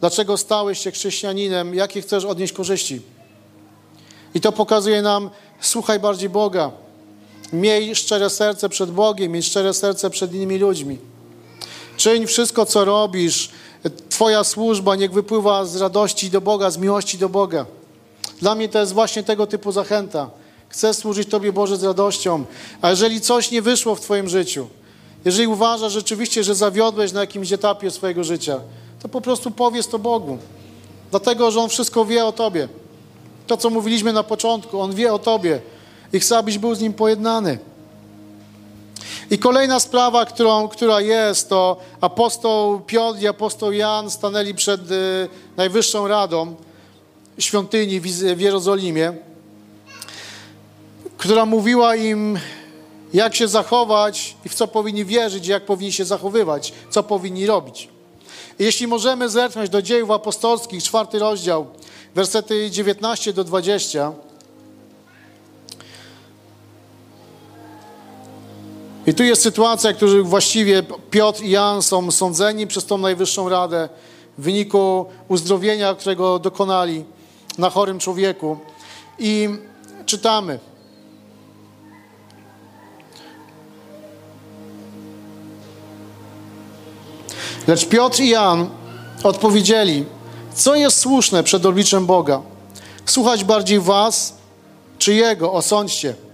Dlaczego 0.00 0.36
stałeś 0.36 0.78
się 0.78 0.90
chrześcijaninem? 0.90 1.74
Jakie 1.74 2.02
chcesz 2.02 2.24
odnieść 2.24 2.52
korzyści? 2.52 3.02
I 4.34 4.40
to 4.40 4.52
pokazuje 4.52 5.02
nam, 5.02 5.30
słuchaj 5.60 6.00
bardziej 6.00 6.28
Boga. 6.28 6.70
Miej 7.52 7.94
szczere 7.94 8.30
serce 8.30 8.68
przed 8.68 8.90
Bogiem, 8.90 9.32
miej 9.32 9.42
szczere 9.42 9.74
serce 9.74 10.10
przed 10.10 10.34
innymi 10.34 10.58
ludźmi. 10.58 10.98
Czyń 11.96 12.26
wszystko, 12.26 12.66
co 12.66 12.84
robisz. 12.84 13.50
Twoja 14.08 14.44
służba 14.44 14.96
niech 14.96 15.12
wypływa 15.12 15.64
z 15.64 15.76
radości 15.76 16.30
do 16.30 16.40
Boga, 16.40 16.70
z 16.70 16.78
miłości 16.78 17.18
do 17.18 17.28
Boga. 17.28 17.66
Dla 18.40 18.54
mnie 18.54 18.68
to 18.68 18.78
jest 18.78 18.92
właśnie 18.92 19.22
tego 19.22 19.46
typu 19.46 19.72
zachęta. 19.72 20.30
Chcę 20.68 20.94
służyć 20.94 21.28
Tobie, 21.28 21.52
Boże, 21.52 21.76
z 21.76 21.82
radością. 21.82 22.44
A 22.82 22.90
jeżeli 22.90 23.20
coś 23.20 23.50
nie 23.50 23.62
wyszło 23.62 23.94
w 23.94 24.00
Twoim 24.00 24.28
życiu, 24.28 24.66
jeżeli 25.24 25.48
uważasz 25.48 25.92
rzeczywiście, 25.92 26.44
że 26.44 26.54
zawiodłeś 26.54 27.12
na 27.12 27.20
jakimś 27.20 27.52
etapie 27.52 27.90
swojego 27.90 28.24
życia, 28.24 28.60
to 29.02 29.08
po 29.08 29.20
prostu 29.20 29.50
powiedz 29.50 29.88
to 29.88 29.98
Bogu. 29.98 30.38
Dlatego, 31.10 31.50
że 31.50 31.60
On 31.60 31.68
wszystko 31.68 32.04
wie 32.04 32.24
o 32.24 32.32
Tobie. 32.32 32.68
To, 33.46 33.56
co 33.56 33.70
mówiliśmy 33.70 34.12
na 34.12 34.22
początku, 34.22 34.80
On 34.80 34.94
wie 34.94 35.12
o 35.12 35.18
Tobie 35.18 35.60
i 36.12 36.20
chce, 36.20 36.38
abyś 36.38 36.58
był 36.58 36.74
z 36.74 36.80
Nim 36.80 36.92
pojednany. 36.92 37.58
I 39.30 39.38
kolejna 39.38 39.80
sprawa, 39.80 40.26
którą, 40.26 40.68
która 40.68 41.00
jest, 41.00 41.48
to 41.48 41.76
apostoł 42.00 42.80
Piotr 42.80 43.20
i 43.20 43.26
apostoł 43.26 43.72
Jan 43.72 44.10
stanęli 44.10 44.54
przed 44.54 44.90
y, 44.90 45.28
Najwyższą 45.56 46.08
Radą 46.08 46.54
świątyni 47.38 48.00
w, 48.00 48.06
w 48.36 48.40
Jerozolimie 48.40 49.14
która 51.18 51.46
mówiła 51.46 51.96
im, 51.96 52.38
jak 53.14 53.34
się 53.34 53.48
zachować 53.48 54.36
i 54.44 54.48
w 54.48 54.54
co 54.54 54.68
powinni 54.68 55.04
wierzyć, 55.04 55.46
jak 55.46 55.64
powinni 55.64 55.92
się 55.92 56.04
zachowywać, 56.04 56.72
co 56.90 57.02
powinni 57.02 57.46
robić. 57.46 57.88
I 58.58 58.64
jeśli 58.64 58.86
możemy 58.86 59.28
zerknąć 59.28 59.70
do 59.70 59.82
dziejów 59.82 60.10
apostolskich, 60.10 60.82
czwarty 60.82 61.18
rozdział, 61.18 61.66
wersety 62.14 62.70
19 62.70 63.32
do 63.32 63.44
20. 63.44 64.12
I 69.08 69.14
tu 69.14 69.22
jest 69.22 69.42
sytuacja, 69.42 69.92
w 69.92 69.96
której 69.96 70.22
właściwie 70.22 70.82
Piotr 71.10 71.42
i 71.42 71.50
Jan 71.50 71.82
są 71.82 72.10
sądzeni 72.10 72.66
przez 72.66 72.86
tą 72.86 72.98
Najwyższą 72.98 73.48
Radę 73.48 73.88
w 74.38 74.42
wyniku 74.42 75.06
uzdrowienia, 75.28 75.94
którego 75.94 76.38
dokonali 76.38 77.04
na 77.58 77.70
chorym 77.70 77.98
człowieku. 77.98 78.58
I 79.18 79.48
czytamy. 80.06 80.58
Lecz 87.66 87.88
Piotr 87.88 88.20
i 88.20 88.28
Jan 88.28 88.70
odpowiedzieli, 89.22 90.04
co 90.54 90.74
jest 90.74 90.98
słuszne 90.98 91.42
przed 91.42 91.66
obliczem 91.66 92.06
Boga? 92.06 92.42
Słuchać 93.06 93.44
bardziej 93.44 93.80
was, 93.80 94.34
czy 94.98 95.14
Jego? 95.14 95.52
Osądźcie. 95.52 96.27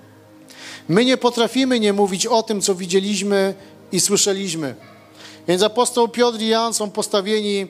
My 0.88 1.04
nie 1.04 1.16
potrafimy 1.16 1.80
nie 1.80 1.92
mówić 1.92 2.26
o 2.26 2.42
tym, 2.42 2.60
co 2.60 2.74
widzieliśmy 2.74 3.54
i 3.92 4.00
słyszeliśmy. 4.00 4.74
Więc 5.48 5.62
apostoł 5.62 6.08
Piotr 6.08 6.40
i 6.40 6.48
Jan 6.48 6.74
są 6.74 6.90
postawieni 6.90 7.66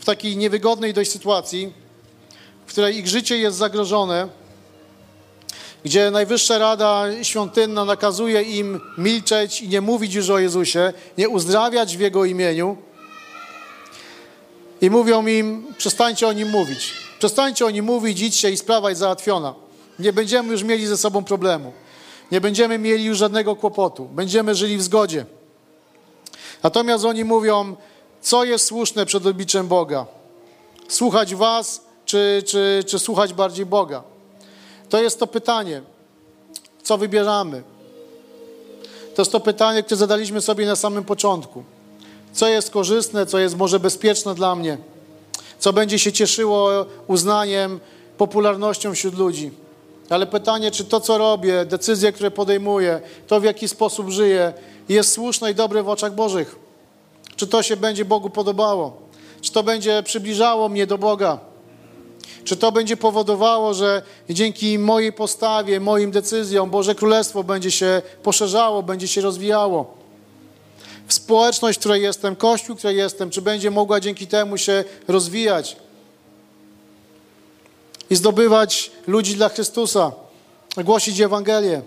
w 0.00 0.04
takiej 0.04 0.36
niewygodnej 0.36 0.94
dość 0.94 1.10
sytuacji, 1.10 1.72
w 2.66 2.70
której 2.70 2.96
ich 2.96 3.06
życie 3.06 3.38
jest 3.38 3.56
zagrożone. 3.56 4.28
gdzie 5.84 6.10
Najwyższa 6.10 6.58
Rada 6.58 7.04
Świątynna 7.22 7.84
nakazuje 7.84 8.42
im 8.42 8.80
milczeć 8.98 9.62
i 9.62 9.68
nie 9.68 9.80
mówić 9.80 10.14
już 10.14 10.30
o 10.30 10.38
Jezusie, 10.38 10.92
nie 11.18 11.28
uzdrawiać 11.28 11.96
w 11.96 12.00
Jego 12.00 12.24
imieniu. 12.24 12.76
I 14.80 14.90
mówią 14.90 15.26
im, 15.26 15.66
przestańcie 15.78 16.28
o 16.28 16.32
Nim 16.32 16.50
mówić. 16.50 16.92
Przestańcie 17.18 17.66
o 17.66 17.70
Nim 17.70 17.84
mówić, 17.84 18.20
idźcie 18.20 18.50
i 18.50 18.56
sprawa 18.56 18.88
jest 18.88 19.00
załatwiona. 19.00 19.54
Nie 19.98 20.12
będziemy 20.12 20.52
już 20.52 20.62
mieli 20.62 20.86
ze 20.86 20.96
sobą 20.96 21.24
problemu. 21.24 21.72
Nie 22.32 22.40
będziemy 22.40 22.78
mieli 22.78 23.04
już 23.04 23.18
żadnego 23.18 23.56
kłopotu. 23.56 24.04
Będziemy 24.04 24.54
żyli 24.54 24.76
w 24.76 24.82
zgodzie. 24.82 25.26
Natomiast 26.62 27.04
oni 27.04 27.24
mówią, 27.24 27.76
co 28.20 28.44
jest 28.44 28.64
słuszne 28.64 29.06
przed 29.06 29.26
obliczem 29.26 29.68
Boga? 29.68 30.06
Słuchać 30.88 31.34
was, 31.34 31.80
czy, 32.04 32.42
czy, 32.46 32.84
czy 32.86 32.98
słuchać 32.98 33.32
bardziej 33.32 33.66
Boga? 33.66 34.02
To 34.88 35.02
jest 35.02 35.20
to 35.20 35.26
pytanie, 35.26 35.82
co 36.82 36.98
wybieramy. 36.98 37.62
To 39.14 39.22
jest 39.22 39.32
to 39.32 39.40
pytanie, 39.40 39.82
które 39.82 39.98
zadaliśmy 39.98 40.40
sobie 40.40 40.66
na 40.66 40.76
samym 40.76 41.04
początku. 41.04 41.64
Co 42.32 42.48
jest 42.48 42.70
korzystne, 42.70 43.26
co 43.26 43.38
jest 43.38 43.56
może 43.56 43.80
bezpieczne 43.80 44.34
dla 44.34 44.56
mnie? 44.56 44.78
Co 45.58 45.72
będzie 45.72 45.98
się 45.98 46.12
cieszyło 46.12 46.86
uznaniem, 47.06 47.80
popularnością 48.18 48.94
wśród 48.94 49.18
ludzi? 49.18 49.50
Ale 50.10 50.26
pytanie, 50.26 50.70
czy 50.70 50.84
to, 50.84 51.00
co 51.00 51.18
robię, 51.18 51.64
decyzje, 51.64 52.12
które 52.12 52.30
podejmuję, 52.30 53.00
to 53.26 53.40
w 53.40 53.44
jaki 53.44 53.68
sposób 53.68 54.10
żyję, 54.10 54.52
jest 54.88 55.12
słuszne 55.12 55.50
i 55.50 55.54
dobre 55.54 55.82
w 55.82 55.88
oczach 55.88 56.14
Bożych? 56.14 56.56
Czy 57.36 57.46
to 57.46 57.62
się 57.62 57.76
będzie 57.76 58.04
Bogu 58.04 58.30
podobało? 58.30 58.96
Czy 59.40 59.52
to 59.52 59.62
będzie 59.62 60.02
przybliżało 60.02 60.68
mnie 60.68 60.86
do 60.86 60.98
Boga? 60.98 61.38
Czy 62.44 62.56
to 62.56 62.72
będzie 62.72 62.96
powodowało, 62.96 63.74
że 63.74 64.02
dzięki 64.30 64.78
mojej 64.78 65.12
postawie, 65.12 65.80
moim 65.80 66.10
decyzjom 66.10 66.70
Boże 66.70 66.94
Królestwo 66.94 67.44
będzie 67.44 67.70
się 67.70 68.02
poszerzało, 68.22 68.82
będzie 68.82 69.08
się 69.08 69.20
rozwijało? 69.20 69.94
W 71.06 71.14
społeczność, 71.14 71.78
w 71.78 71.80
której 71.80 72.02
jestem, 72.02 72.36
Kościół, 72.36 72.76
w 72.76 72.78
której 72.78 72.96
jestem, 72.96 73.30
czy 73.30 73.42
będzie 73.42 73.70
mogła 73.70 74.00
dzięki 74.00 74.26
temu 74.26 74.58
się 74.58 74.84
rozwijać 75.08 75.76
i 78.10 78.16
zdobywać 78.16 78.90
ludzi 79.06 79.34
dla 79.34 79.48
Chrystusa, 79.48 80.12
głosić 80.84 81.20
Ewangelię? 81.20 81.82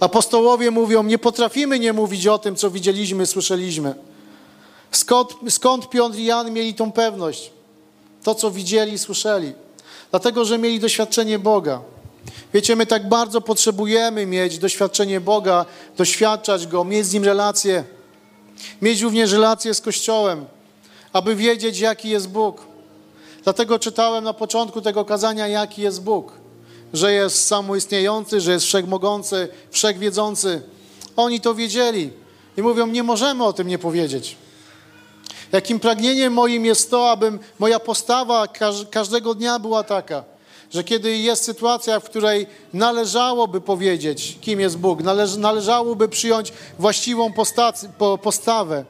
Apostołowie 0.00 0.70
mówią, 0.70 1.02
nie 1.02 1.18
potrafimy 1.18 1.78
nie 1.78 1.92
mówić 1.92 2.26
o 2.26 2.38
tym, 2.38 2.56
co 2.56 2.70
widzieliśmy, 2.70 3.26
słyszeliśmy. 3.26 3.94
Skąd, 4.90 5.30
skąd 5.48 5.88
Piotr 5.88 6.18
i 6.18 6.24
Jan 6.24 6.52
mieli 6.52 6.74
tą 6.74 6.92
pewność? 6.92 7.50
To, 8.22 8.34
co 8.34 8.50
widzieli 8.50 8.98
słyszeli. 8.98 9.52
Dlatego, 10.10 10.44
że 10.44 10.58
mieli 10.58 10.80
doświadczenie 10.80 11.38
Boga. 11.38 11.80
Wiecie, 12.54 12.76
my 12.76 12.86
tak 12.86 13.08
bardzo 13.08 13.40
potrzebujemy 13.40 14.26
mieć 14.26 14.58
doświadczenie 14.58 15.20
Boga, 15.20 15.64
doświadczać 15.96 16.66
Go, 16.66 16.84
mieć 16.84 17.06
z 17.06 17.12
Nim 17.12 17.24
relacje, 17.24 17.84
mieć 18.82 19.00
również 19.00 19.32
relacje 19.32 19.74
z 19.74 19.80
Kościołem, 19.80 20.46
aby 21.12 21.36
wiedzieć, 21.36 21.78
jaki 21.78 22.08
jest 22.08 22.28
Bóg. 22.28 22.60
Dlatego 23.46 23.78
czytałem 23.78 24.24
na 24.24 24.32
początku 24.32 24.80
tego 24.80 25.04
kazania, 25.04 25.48
jaki 25.48 25.82
jest 25.82 26.02
Bóg 26.02 26.32
że 26.92 27.12
jest 27.12 27.44
samoistniejący, 27.44 28.40
że 28.40 28.52
jest 28.52 28.66
wszechmogący, 28.66 29.48
wszechwiedzący. 29.70 30.62
Oni 31.16 31.40
to 31.40 31.54
wiedzieli 31.54 32.10
i 32.56 32.62
mówią, 32.62 32.86
nie 32.86 33.02
możemy 33.02 33.44
o 33.44 33.52
tym 33.52 33.68
nie 33.68 33.78
powiedzieć. 33.78 34.36
Jakim 35.52 35.80
pragnieniem 35.80 36.32
moim 36.32 36.64
jest 36.64 36.90
to, 36.90 37.10
aby 37.10 37.38
moja 37.58 37.80
postawa 37.80 38.46
każdego 38.90 39.34
dnia 39.34 39.58
była 39.58 39.82
taka, 39.82 40.24
że 40.70 40.84
kiedy 40.84 41.16
jest 41.16 41.44
sytuacja, 41.44 42.00
w 42.00 42.04
której 42.04 42.46
należałoby 42.72 43.60
powiedzieć, 43.60 44.38
kim 44.40 44.60
jest 44.60 44.78
Bóg, 44.78 45.00
należałoby 45.38 46.08
przyjąć 46.08 46.52
właściwą 46.78 47.32
postawę. 48.22 48.84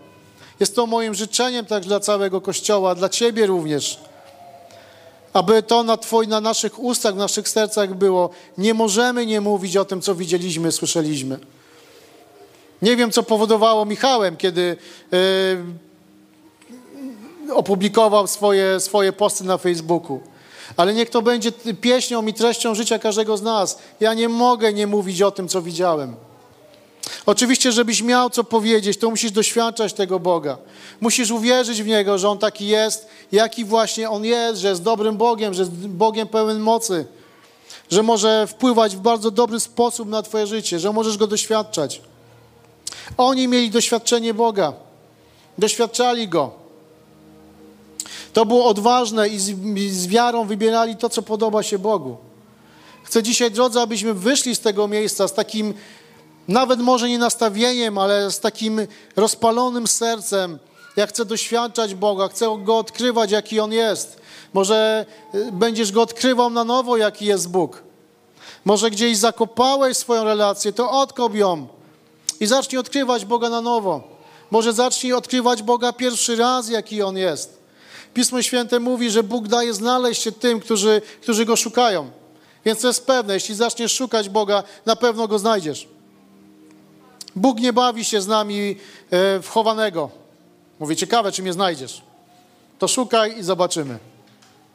Jest 0.60 0.76
to 0.76 0.86
moim 0.86 1.14
życzeniem 1.14 1.66
tak 1.66 1.84
dla 1.84 2.00
całego 2.00 2.40
Kościoła, 2.40 2.94
dla 2.94 3.08
Ciebie 3.08 3.46
również 3.46 4.00
aby 5.36 5.62
to 5.62 5.82
na, 5.82 5.98
na 6.28 6.40
naszych 6.40 6.78
ustach, 6.78 7.14
w 7.14 7.18
naszych 7.18 7.48
sercach 7.48 7.94
było. 7.94 8.30
Nie 8.58 8.74
możemy 8.74 9.26
nie 9.26 9.40
mówić 9.40 9.76
o 9.76 9.84
tym, 9.84 10.00
co 10.00 10.14
widzieliśmy, 10.14 10.72
słyszeliśmy. 10.72 11.38
Nie 12.82 12.96
wiem, 12.96 13.12
co 13.12 13.22
powodowało 13.22 13.84
Michałem, 13.84 14.36
kiedy 14.36 14.76
yy, 15.12 15.18
opublikował 17.54 18.26
swoje, 18.26 18.80
swoje 18.80 19.12
posty 19.12 19.44
na 19.44 19.58
Facebooku. 19.58 20.20
Ale 20.76 20.94
niech 20.94 21.10
to 21.10 21.22
będzie 21.22 21.52
pieśnią 21.80 22.26
i 22.26 22.34
treścią 22.34 22.74
życia 22.74 22.98
każdego 22.98 23.36
z 23.36 23.42
nas. 23.42 23.78
Ja 24.00 24.14
nie 24.14 24.28
mogę 24.28 24.72
nie 24.72 24.86
mówić 24.86 25.22
o 25.22 25.30
tym, 25.30 25.48
co 25.48 25.62
widziałem. 25.62 26.16
Oczywiście, 27.26 27.72
żebyś 27.72 28.02
miał 28.02 28.30
co 28.30 28.44
powiedzieć, 28.44 28.98
to 28.98 29.10
musisz 29.10 29.30
doświadczać 29.30 29.92
tego 29.92 30.20
Boga. 30.20 30.58
Musisz 31.00 31.30
uwierzyć 31.30 31.82
w 31.82 31.86
Niego, 31.86 32.18
że 32.18 32.28
On 32.28 32.38
taki 32.38 32.66
jest, 32.66 33.08
jaki 33.32 33.64
właśnie 33.64 34.10
On 34.10 34.24
jest, 34.24 34.60
że 34.60 34.68
jest 34.68 34.82
dobrym 34.82 35.16
Bogiem, 35.16 35.54
że 35.54 35.62
jest 35.62 35.72
Bogiem 35.74 36.28
pełen 36.28 36.60
mocy, 36.60 37.06
że 37.90 38.02
może 38.02 38.46
wpływać 38.46 38.96
w 38.96 39.00
bardzo 39.00 39.30
dobry 39.30 39.60
sposób 39.60 40.08
na 40.08 40.22
Twoje 40.22 40.46
życie, 40.46 40.78
że 40.78 40.92
możesz 40.92 41.16
Go 41.16 41.26
doświadczać. 41.26 42.00
Oni 43.16 43.48
mieli 43.48 43.70
doświadczenie 43.70 44.34
Boga, 44.34 44.72
doświadczali 45.58 46.28
Go. 46.28 46.50
To 48.32 48.46
było 48.46 48.66
odważne 48.66 49.28
i 49.28 49.38
z, 49.38 49.48
i 49.76 49.90
z 49.90 50.06
wiarą 50.06 50.44
wybierali 50.44 50.96
to, 50.96 51.08
co 51.08 51.22
podoba 51.22 51.62
się 51.62 51.78
Bogu. 51.78 52.16
Chcę 53.02 53.22
dzisiaj, 53.22 53.50
drodzy, 53.50 53.80
abyśmy 53.80 54.14
wyszli 54.14 54.54
z 54.54 54.60
tego 54.60 54.88
miejsca 54.88 55.28
z 55.28 55.34
takim 55.34 55.74
nawet 56.48 56.80
może 56.80 57.08
nie 57.08 57.18
nastawieniem, 57.18 57.98
ale 57.98 58.30
z 58.30 58.40
takim 58.40 58.80
rozpalonym 59.16 59.86
sercem. 59.86 60.58
Ja 60.96 61.06
chcę 61.06 61.24
doświadczać 61.24 61.94
Boga, 61.94 62.28
chcę 62.28 62.58
Go 62.64 62.78
odkrywać, 62.78 63.30
jaki 63.30 63.60
On 63.60 63.72
jest. 63.72 64.20
Może 64.52 65.06
y, 65.34 65.52
będziesz 65.52 65.92
Go 65.92 66.02
odkrywał 66.02 66.50
na 66.50 66.64
nowo, 66.64 66.96
jaki 66.96 67.26
jest 67.26 67.50
Bóg. 67.50 67.82
Może 68.64 68.90
gdzieś 68.90 69.18
zakopałeś 69.18 69.96
swoją 69.96 70.24
relację, 70.24 70.72
to 70.72 70.90
odkop 70.90 71.34
ją 71.34 71.66
i 72.40 72.46
zacznij 72.46 72.78
odkrywać 72.78 73.24
Boga 73.24 73.50
na 73.50 73.60
nowo. 73.60 74.02
Może 74.50 74.72
zacznij 74.72 75.12
odkrywać 75.12 75.62
Boga 75.62 75.92
pierwszy 75.92 76.36
raz, 76.36 76.68
jaki 76.68 77.02
On 77.02 77.16
jest. 77.16 77.58
Pismo 78.14 78.42
Święte 78.42 78.80
mówi, 78.80 79.10
że 79.10 79.22
Bóg 79.22 79.48
daje 79.48 79.74
znaleźć 79.74 80.22
się 80.22 80.32
tym, 80.32 80.60
którzy, 80.60 81.02
którzy 81.22 81.44
Go 81.44 81.56
szukają. 81.56 82.10
Więc 82.64 82.80
to 82.80 82.88
jest 82.88 83.06
pewne, 83.06 83.34
jeśli 83.34 83.54
zaczniesz 83.54 83.92
szukać 83.92 84.28
Boga, 84.28 84.62
na 84.86 84.96
pewno 84.96 85.28
Go 85.28 85.38
znajdziesz. 85.38 85.88
Bóg 87.36 87.60
nie 87.60 87.72
bawi 87.72 88.04
się 88.04 88.20
z 88.20 88.26
nami 88.26 88.76
e, 89.10 89.42
wchowanego. 89.42 90.10
Mówi, 90.80 90.96
ciekawe, 90.96 91.32
czy 91.32 91.42
mnie 91.42 91.52
znajdziesz. 91.52 92.02
To 92.78 92.88
szukaj 92.88 93.38
i 93.38 93.42
zobaczymy. 93.42 93.98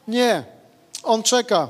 Nie. 0.08 0.44
On 1.02 1.22
czeka. 1.22 1.68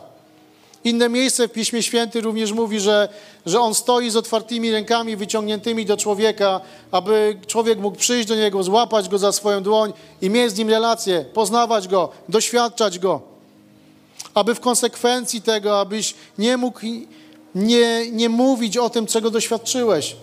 Inne 0.85 1.09
miejsce 1.09 1.49
w 1.49 1.53
Piśmie 1.53 1.83
Świętym 1.83 2.25
również 2.25 2.53
mówi, 2.53 2.81
że, 2.81 3.09
że 3.47 3.61
On 3.61 3.75
stoi 3.75 4.11
z 4.11 4.17
otwartymi 4.17 4.71
rękami 4.71 5.17
wyciągniętymi 5.17 5.87
do 5.87 5.97
człowieka, 5.97 6.61
aby 6.91 7.39
człowiek 7.47 7.79
mógł 7.79 7.97
przyjść 7.97 8.29
do 8.29 8.35
Niego, 8.35 8.63
złapać 8.63 9.09
Go 9.09 9.19
za 9.19 9.33
swoją 9.33 9.63
dłoń 9.63 9.93
i 10.23 10.31
mieć 10.31 10.53
z 10.53 10.59
Nim 10.59 10.71
relację, 10.71 11.25
poznawać 11.35 11.89
Go, 11.89 12.09
doświadczać 12.29 12.99
Go. 12.99 13.21
Aby 14.35 14.55
w 14.55 14.61
konsekwencji 14.61 15.43
tego, 15.43 15.81
abyś 15.81 16.15
nie 16.39 16.57
mógł 16.57 16.81
nie, 17.55 18.11
nie 18.11 18.29
mówić 18.29 18.77
o 18.77 18.91
tym, 18.91 19.07
czego 19.07 19.31
doświadczyłeś. 19.31 20.17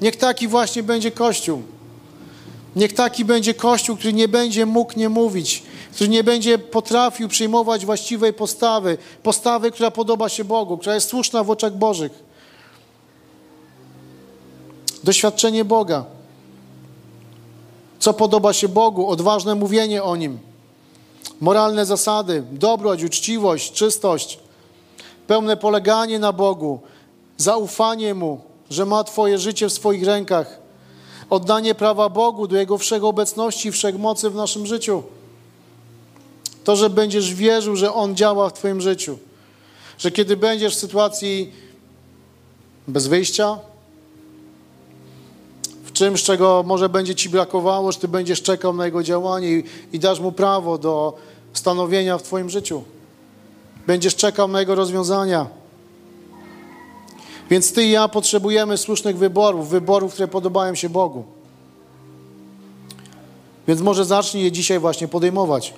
Niech 0.00 0.16
taki 0.16 0.48
właśnie 0.48 0.82
będzie 0.82 1.10
Kościół. 1.10 1.62
Niech 2.76 2.92
taki 2.92 3.24
będzie 3.24 3.54
Kościół, 3.54 3.96
który 3.96 4.12
nie 4.12 4.28
będzie 4.28 4.66
mógł 4.66 4.98
nie 4.98 5.08
mówić, 5.08 5.62
który 5.94 6.10
nie 6.10 6.24
będzie 6.24 6.58
potrafił 6.58 7.28
przyjmować 7.28 7.86
właściwej 7.86 8.32
postawy, 8.32 8.98
postawy, 9.22 9.70
która 9.70 9.90
podoba 9.90 10.28
się 10.28 10.44
Bogu, 10.44 10.78
która 10.78 10.94
jest 10.94 11.08
słuszna 11.08 11.44
w 11.44 11.50
oczach 11.50 11.76
Bożych. 11.76 12.12
Doświadczenie 15.04 15.64
Boga. 15.64 16.04
Co 17.98 18.14
podoba 18.14 18.52
się 18.52 18.68
Bogu? 18.68 19.08
Odważne 19.08 19.54
mówienie 19.54 20.02
o 20.02 20.16
Nim. 20.16 20.38
Moralne 21.40 21.86
zasady, 21.86 22.44
dobroć, 22.52 23.04
uczciwość, 23.04 23.72
czystość, 23.72 24.38
pełne 25.26 25.56
poleganie 25.56 26.18
na 26.18 26.32
Bogu, 26.32 26.80
zaufanie 27.36 28.14
Mu, 28.14 28.40
że 28.70 28.86
ma 28.86 29.04
Twoje 29.04 29.38
życie 29.38 29.68
w 29.68 29.72
swoich 29.72 30.04
rękach. 30.04 30.58
Oddanie 31.30 31.74
prawa 31.74 32.08
Bogu 32.08 32.46
do 32.46 32.56
Jego 32.56 32.78
wszechobecności 32.78 33.72
wszechmocy 33.72 34.30
w 34.30 34.34
naszym 34.34 34.66
życiu. 34.66 35.02
To, 36.64 36.76
że 36.76 36.90
będziesz 36.90 37.34
wierzył, 37.34 37.76
że 37.76 37.94
On 37.94 38.16
działa 38.16 38.50
w 38.50 38.52
Twoim 38.52 38.80
życiu. 38.80 39.18
Że 39.98 40.10
kiedy 40.10 40.36
będziesz 40.36 40.76
w 40.76 40.78
sytuacji 40.78 41.52
bez 42.88 43.06
wyjścia, 43.06 43.58
w 45.84 45.92
czymś, 45.92 46.22
czego 46.22 46.64
może 46.66 46.88
będzie 46.88 47.14
Ci 47.14 47.28
brakowało, 47.28 47.92
że 47.92 47.98
Ty 47.98 48.08
będziesz 48.08 48.42
czekał 48.42 48.72
na 48.72 48.84
Jego 48.84 49.02
działanie 49.02 49.52
i, 49.52 49.64
i 49.92 49.98
dasz 49.98 50.20
Mu 50.20 50.32
prawo 50.32 50.78
do 50.78 51.16
stanowienia 51.52 52.18
w 52.18 52.22
Twoim 52.22 52.50
życiu. 52.50 52.84
Będziesz 53.86 54.16
czekał 54.16 54.48
mojego 54.48 54.74
rozwiązania. 54.74 55.46
Więc 57.50 57.72
ty 57.72 57.84
i 57.84 57.90
ja 57.90 58.08
potrzebujemy 58.08 58.78
słusznych 58.78 59.18
wyborów, 59.18 59.68
wyborów, 59.68 60.12
które 60.12 60.28
podobają 60.28 60.74
się 60.74 60.88
Bogu. 60.88 61.24
Więc 63.68 63.80
może 63.80 64.04
zacznij 64.04 64.44
je 64.44 64.52
dzisiaj 64.52 64.78
właśnie 64.78 65.08
podejmować. 65.08 65.74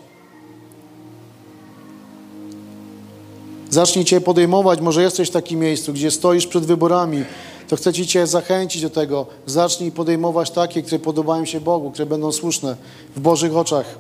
Zacznij 3.71 4.05
Cię 4.05 4.21
podejmować, 4.21 4.81
może 4.81 5.03
jesteś 5.03 5.29
w 5.29 5.33
takim 5.33 5.61
miejscu, 5.61 5.93
gdzie 5.93 6.11
stoisz 6.11 6.47
przed 6.47 6.67
wyborami, 6.67 7.25
to 7.69 7.77
chcę 7.77 7.93
Ci 7.93 8.07
Cię 8.07 8.27
zachęcić 8.27 8.83
do 8.83 8.91
tego. 8.91 9.27
Zacznij 9.47 9.93
podejmować 9.93 10.51
takie, 10.51 10.83
które 10.83 10.99
podobają 10.99 11.45
się 11.45 11.61
Bogu, 11.61 11.91
które 11.91 12.07
będą 12.07 12.33
słuszne 12.33 12.77
w 13.17 13.21
Bożych 13.21 13.57
oczach. 13.57 13.99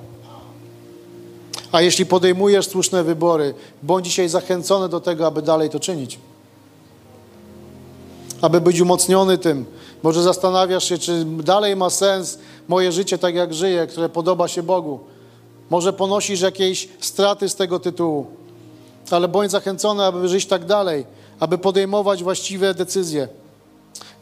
A 1.72 1.82
jeśli 1.82 2.06
podejmujesz 2.06 2.66
słuszne 2.68 3.04
wybory, 3.04 3.54
bądź 3.82 4.04
dzisiaj 4.06 4.28
zachęcony 4.28 4.88
do 4.88 5.00
tego, 5.00 5.26
aby 5.26 5.42
dalej 5.42 5.70
to 5.70 5.80
czynić. 5.80 6.18
Aby 8.40 8.60
być 8.60 8.80
umocniony 8.80 9.38
tym. 9.38 9.64
Może 10.02 10.22
zastanawiasz 10.22 10.84
się, 10.84 10.98
czy 10.98 11.24
dalej 11.24 11.76
ma 11.76 11.90
sens 11.90 12.38
moje 12.68 12.92
życie 12.92 13.18
tak, 13.18 13.34
jak 13.34 13.54
żyję, 13.54 13.86
które 13.86 14.08
podoba 14.08 14.48
się 14.48 14.62
Bogu. 14.62 15.00
Może 15.70 15.92
ponosisz 15.92 16.40
jakieś 16.40 16.88
straty 17.00 17.48
z 17.48 17.54
tego 17.54 17.78
tytułu 17.78 18.26
ale 19.12 19.28
bądź 19.28 19.50
zachęcony, 19.50 20.04
aby 20.04 20.28
żyć 20.28 20.46
tak 20.46 20.64
dalej, 20.64 21.06
aby 21.40 21.58
podejmować 21.58 22.22
właściwe 22.22 22.74
decyzje. 22.74 23.28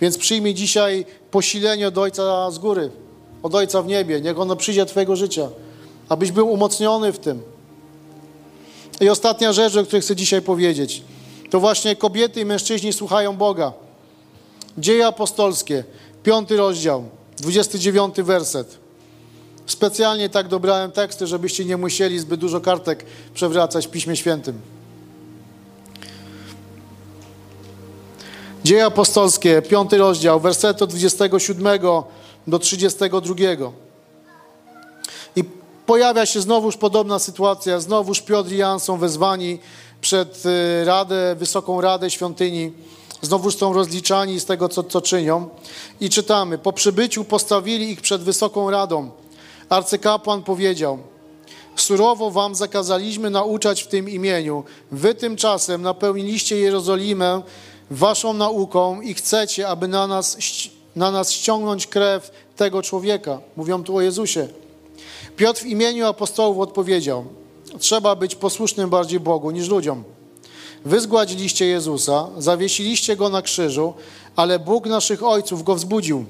Więc 0.00 0.18
przyjmij 0.18 0.54
dzisiaj 0.54 1.06
posilenie 1.30 1.88
od 1.88 1.98
Ojca 1.98 2.50
z 2.50 2.58
góry, 2.58 2.90
od 3.42 3.54
Ojca 3.54 3.82
w 3.82 3.86
niebie. 3.86 4.20
Niech 4.20 4.40
ono 4.40 4.56
przyjdzie 4.56 4.86
Twojego 4.86 5.16
życia, 5.16 5.48
abyś 6.08 6.32
był 6.32 6.50
umocniony 6.50 7.12
w 7.12 7.18
tym. 7.18 7.42
I 9.00 9.08
ostatnia 9.08 9.52
rzecz, 9.52 9.76
o 9.76 9.82
której 9.82 10.02
chcę 10.02 10.16
dzisiaj 10.16 10.42
powiedzieć, 10.42 11.02
to 11.50 11.60
właśnie 11.60 11.96
kobiety 11.96 12.40
i 12.40 12.44
mężczyźni 12.44 12.92
słuchają 12.92 13.36
Boga. 13.36 13.72
Dzieje 14.78 15.06
apostolskie, 15.06 15.84
piąty 16.22 16.56
rozdział, 16.56 17.04
29 17.38 18.16
werset. 18.16 18.78
Specjalnie 19.66 20.28
tak 20.28 20.48
dobrałem 20.48 20.92
teksty, 20.92 21.26
żebyście 21.26 21.64
nie 21.64 21.76
musieli 21.76 22.18
zbyt 22.18 22.40
dużo 22.40 22.60
kartek 22.60 23.04
przewracać 23.34 23.86
w 23.86 23.90
Piśmie 23.90 24.16
Świętym. 24.16 24.60
Dzieje 28.64 28.84
apostolskie, 28.84 29.62
piąty 29.62 29.98
rozdział, 29.98 30.40
werset 30.40 30.82
od 30.82 30.90
27 30.90 31.80
do 32.46 32.58
32. 32.58 33.34
I 35.36 35.44
pojawia 35.86 36.26
się 36.26 36.40
znowuż 36.40 36.76
podobna 36.76 37.18
sytuacja. 37.18 37.80
Znowuż 37.80 38.20
Piotr 38.20 38.52
i 38.52 38.56
Jan 38.56 38.80
są 38.80 38.98
wezwani 38.98 39.58
przed 40.00 40.46
y, 40.46 40.84
Radę, 40.84 41.36
Wysoką 41.38 41.80
Radę 41.80 42.10
Świątyni. 42.10 42.72
Znowuż 43.22 43.56
są 43.56 43.72
rozliczani 43.72 44.40
z 44.40 44.44
tego, 44.44 44.68
co, 44.68 44.82
co 44.82 45.00
czynią. 45.00 45.48
I 46.00 46.10
czytamy, 46.10 46.58
po 46.58 46.72
przybyciu 46.72 47.24
postawili 47.24 47.90
ich 47.90 48.00
przed 48.00 48.22
Wysoką 48.22 48.70
Radą. 48.70 49.10
Arcykapłan 49.68 50.42
powiedział, 50.42 50.98
surowo 51.76 52.30
wam 52.30 52.54
zakazaliśmy 52.54 53.30
nauczać 53.30 53.82
w 53.82 53.86
tym 53.86 54.08
imieniu. 54.08 54.64
Wy 54.90 55.14
tymczasem 55.14 55.82
napełniliście 55.82 56.56
Jerozolimę 56.56 57.42
waszą 57.90 58.32
nauką 58.32 59.00
i 59.00 59.14
chcecie, 59.14 59.68
aby 59.68 59.88
na 59.88 60.06
nas, 60.06 60.38
na 60.96 61.10
nas 61.10 61.32
ściągnąć 61.32 61.86
krew 61.86 62.30
tego 62.56 62.82
człowieka. 62.82 63.40
Mówią 63.56 63.84
tu 63.84 63.96
o 63.96 64.00
Jezusie. 64.00 64.48
Piotr 65.36 65.62
w 65.62 65.66
imieniu 65.66 66.06
apostołów 66.06 66.58
odpowiedział: 66.58 67.24
Trzeba 67.78 68.16
być 68.16 68.34
posłusznym 68.34 68.90
bardziej 68.90 69.20
Bogu 69.20 69.50
niż 69.50 69.68
ludziom. 69.68 70.04
Wy 70.86 71.00
zgładziliście 71.00 71.66
Jezusa, 71.66 72.28
zawiesiliście 72.38 73.16
go 73.16 73.28
na 73.28 73.42
krzyżu, 73.42 73.94
ale 74.36 74.58
Bóg 74.58 74.86
naszych 74.86 75.22
ojców 75.22 75.64
go 75.64 75.74
wzbudził. 75.74 76.24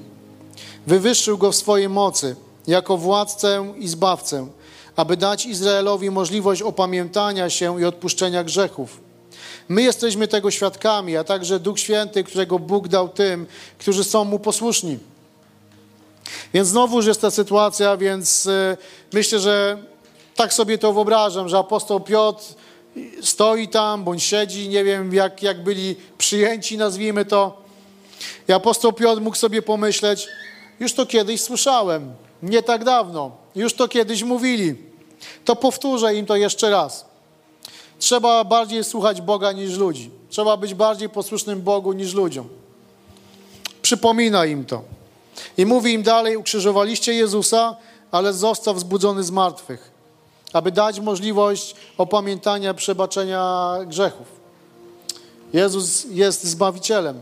Wywyższył 0.87 1.37
go 1.37 1.51
w 1.51 1.55
swojej 1.55 1.89
mocy 1.89 2.35
jako 2.67 2.97
władcę 2.97 3.73
i 3.77 3.87
zbawcę, 3.87 4.47
aby 4.95 5.17
dać 5.17 5.45
Izraelowi 5.45 6.11
możliwość 6.11 6.61
opamiętania 6.61 7.49
się 7.49 7.81
i 7.81 7.85
odpuszczenia 7.85 8.43
grzechów 8.43 8.99
My 9.69 9.81
jesteśmy 9.81 10.27
tego 10.27 10.51
świadkami, 10.51 11.17
a 11.17 11.23
także 11.23 11.59
Duch 11.59 11.79
Święty, 11.79 12.23
którego 12.23 12.59
Bóg 12.59 12.87
dał 12.87 13.09
tym, 13.09 13.45
którzy 13.77 14.03
są 14.03 14.23
Mu 14.23 14.39
posłuszni. 14.39 14.99
Więc 16.53 16.67
znowuż 16.67 17.05
jest 17.05 17.21
ta 17.21 17.31
sytuacja, 17.31 17.97
więc 17.97 18.45
y, 18.45 18.77
myślę, 19.13 19.39
że 19.39 19.77
tak 20.35 20.53
sobie 20.53 20.77
to 20.77 20.93
wyobrażam, 20.93 21.49
że 21.49 21.57
apostoł 21.57 21.99
Piotr 21.99 22.43
stoi 23.21 23.67
tam, 23.67 24.03
bądź 24.03 24.23
siedzi, 24.23 24.69
nie 24.69 24.83
wiem 24.83 25.13
jak, 25.13 25.43
jak 25.43 25.63
byli 25.63 25.95
przyjęci, 26.17 26.77
nazwijmy 26.77 27.25
to. 27.25 27.61
I 28.49 28.51
apostoł 28.51 28.93
Piotr 28.93 29.21
mógł 29.21 29.35
sobie 29.35 29.61
pomyśleć, 29.61 30.27
już 30.79 30.93
to 30.93 31.05
kiedyś 31.05 31.41
słyszałem, 31.41 32.13
nie 32.43 32.63
tak 32.63 32.83
dawno, 32.83 33.31
już 33.55 33.73
to 33.73 33.87
kiedyś 33.87 34.23
mówili. 34.23 34.75
To 35.45 35.55
powtórzę 35.55 36.15
im 36.15 36.25
to 36.25 36.35
jeszcze 36.35 36.69
raz. 36.69 37.05
Trzeba 37.99 38.43
bardziej 38.43 38.83
słuchać 38.83 39.21
Boga 39.21 39.51
niż 39.51 39.77
ludzi. 39.77 40.11
Trzeba 40.29 40.57
być 40.57 40.73
bardziej 40.73 41.09
posłusznym 41.09 41.61
Bogu 41.61 41.93
niż 41.93 42.13
ludziom. 42.13 42.47
Przypomina 43.81 44.45
im 44.45 44.65
to. 44.65 44.81
I 45.57 45.65
mówi 45.65 45.93
im 45.93 46.03
dalej: 46.03 46.37
Ukrzyżowaliście 46.37 47.13
Jezusa, 47.13 47.77
ale 48.11 48.33
został 48.33 48.73
wzbudzony 48.73 49.23
z 49.23 49.31
martwych, 49.31 49.91
aby 50.53 50.71
dać 50.71 50.99
możliwość 50.99 51.75
opamiętania, 51.97 52.73
przebaczenia 52.73 53.73
grzechów. 53.85 54.27
Jezus 55.53 56.05
jest 56.09 56.43
Zbawicielem. 56.43 57.19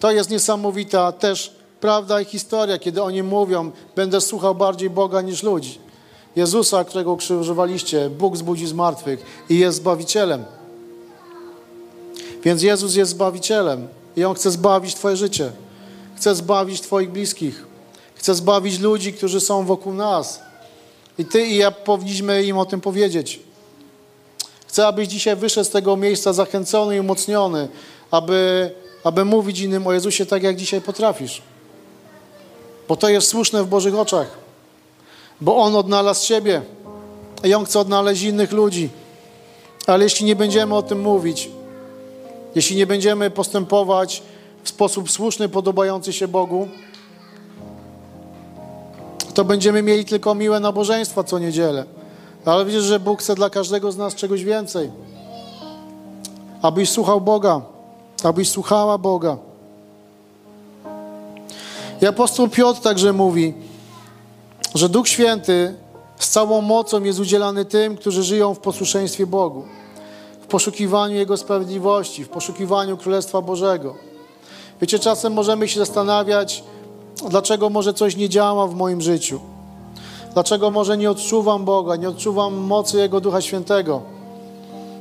To 0.00 0.10
jest 0.10 0.30
niesamowita 0.30 1.12
też 1.12 1.52
prawda 1.80 2.20
i 2.20 2.24
historia, 2.24 2.78
kiedy 2.78 3.02
oni 3.02 3.22
mówią: 3.22 3.70
Będę 3.96 4.20
słuchał 4.20 4.54
bardziej 4.54 4.90
Boga 4.90 5.20
niż 5.20 5.42
ludzi. 5.42 5.78
Jezusa, 6.36 6.84
którego 6.84 7.12
ukrzyżowaliście, 7.12 8.10
Bóg 8.10 8.36
zbudzi 8.36 8.66
z 8.66 8.72
martwych 8.72 9.44
i 9.48 9.58
jest 9.58 9.78
Zbawicielem. 9.78 10.44
Więc 12.44 12.62
Jezus 12.62 12.94
jest 12.94 13.10
Zbawicielem 13.10 13.88
i 14.16 14.24
On 14.24 14.34
chce 14.34 14.50
zbawić 14.50 14.94
Twoje 14.94 15.16
życie. 15.16 15.52
Chce 16.16 16.34
zbawić 16.34 16.80
Twoich 16.80 17.10
bliskich. 17.10 17.66
Chce 18.14 18.34
zbawić 18.34 18.78
ludzi, 18.78 19.12
którzy 19.12 19.40
są 19.40 19.64
wokół 19.64 19.92
nas. 19.92 20.40
I 21.18 21.24
Ty 21.24 21.46
i 21.46 21.56
ja 21.56 21.70
powinniśmy 21.70 22.44
im 22.44 22.58
o 22.58 22.66
tym 22.66 22.80
powiedzieć. 22.80 23.40
Chcę, 24.66 24.86
abyś 24.86 25.08
dzisiaj 25.08 25.36
wyszedł 25.36 25.66
z 25.66 25.70
tego 25.70 25.96
miejsca 25.96 26.32
zachęcony 26.32 26.96
i 26.96 27.00
umocniony, 27.00 27.68
aby, 28.10 28.70
aby 29.04 29.24
mówić 29.24 29.60
innym 29.60 29.86
o 29.86 29.92
Jezusie 29.92 30.26
tak, 30.26 30.42
jak 30.42 30.56
dzisiaj 30.56 30.80
potrafisz. 30.80 31.42
Bo 32.88 32.96
to 32.96 33.08
jest 33.08 33.28
słuszne 33.28 33.64
w 33.64 33.66
Bożych 33.66 33.94
oczach 33.94 34.48
bo 35.40 35.56
On 35.56 35.76
odnalazł 35.76 36.26
siebie 36.26 36.62
i 37.44 37.54
On 37.54 37.64
chce 37.64 37.80
odnaleźć 37.80 38.22
innych 38.22 38.52
ludzi. 38.52 38.88
Ale 39.86 40.04
jeśli 40.04 40.26
nie 40.26 40.36
będziemy 40.36 40.74
o 40.74 40.82
tym 40.82 41.00
mówić, 41.00 41.50
jeśli 42.54 42.76
nie 42.76 42.86
będziemy 42.86 43.30
postępować 43.30 44.22
w 44.62 44.68
sposób 44.68 45.10
słuszny, 45.10 45.48
podobający 45.48 46.12
się 46.12 46.28
Bogu, 46.28 46.68
to 49.38 49.44
będziemy 49.44 49.82
mieli 49.82 50.04
tylko 50.04 50.34
miłe 50.34 50.60
nabożeństwa 50.60 51.24
co 51.24 51.38
niedzielę. 51.38 51.84
Ale 52.44 52.64
widzisz, 52.64 52.82
że 52.82 53.00
Bóg 53.00 53.20
chce 53.20 53.34
dla 53.34 53.50
każdego 53.50 53.92
z 53.92 53.96
nas 53.96 54.14
czegoś 54.14 54.44
więcej. 54.44 54.90
Abyś 56.62 56.90
słuchał 56.90 57.20
Boga, 57.20 57.60
abyś 58.24 58.50
słuchała 58.50 58.98
Boga. 58.98 59.36
I 62.02 62.06
apostoł 62.06 62.48
Piotr 62.48 62.80
także 62.80 63.12
mówi, 63.12 63.54
że 64.74 64.88
Duch 64.88 65.08
Święty 65.08 65.74
z 66.16 66.28
całą 66.28 66.60
mocą 66.60 67.02
jest 67.02 67.20
udzielany 67.20 67.64
tym, 67.64 67.96
którzy 67.96 68.22
żyją 68.22 68.54
w 68.54 68.58
posłuszeństwie 68.58 69.26
Bogu, 69.26 69.64
w 70.42 70.46
poszukiwaniu 70.46 71.14
Jego 71.14 71.36
sprawiedliwości, 71.36 72.24
w 72.24 72.28
poszukiwaniu 72.28 72.96
Królestwa 72.96 73.42
Bożego. 73.42 73.94
Wiecie, 74.80 74.98
czasem 74.98 75.32
możemy 75.32 75.68
się 75.68 75.78
zastanawiać, 75.78 76.64
dlaczego 77.28 77.70
może 77.70 77.94
coś 77.94 78.16
nie 78.16 78.28
działa 78.28 78.66
w 78.66 78.74
moim 78.74 79.00
życiu. 79.00 79.40
Dlaczego 80.34 80.70
może 80.70 80.98
nie 80.98 81.10
odczuwam 81.10 81.64
Boga, 81.64 81.96
nie 81.96 82.08
odczuwam 82.08 82.54
mocy 82.54 82.96
Jego 82.98 83.20
Ducha 83.20 83.40
Świętego. 83.40 84.00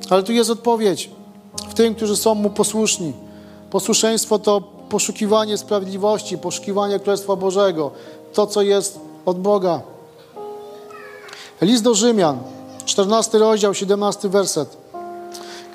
Ale 0.10 0.24
tu 0.24 0.32
jest 0.32 0.50
odpowiedź 0.50 1.10
w 1.70 1.74
tym, 1.74 1.96
którzy 1.96 2.18
są 2.18 2.36
Mu 2.36 2.50
posłuszni. 2.50 3.14
Posłuszeństwo 3.70 4.40
to 4.40 4.62
poszukiwanie 4.90 5.58
sprawiedliwości, 5.58 6.38
poszukiwanie 6.38 7.00
Królestwa 7.00 7.36
Bożego. 7.36 7.92
To, 8.34 8.48
co 8.48 8.62
jest 8.62 9.00
od 9.26 9.40
Boga. 9.40 9.82
List 11.62 11.84
do 11.84 11.96
Rzymian, 11.96 12.38
14 12.86 13.38
rozdział, 13.40 13.74
17 13.74 14.30
werset. 14.30 14.78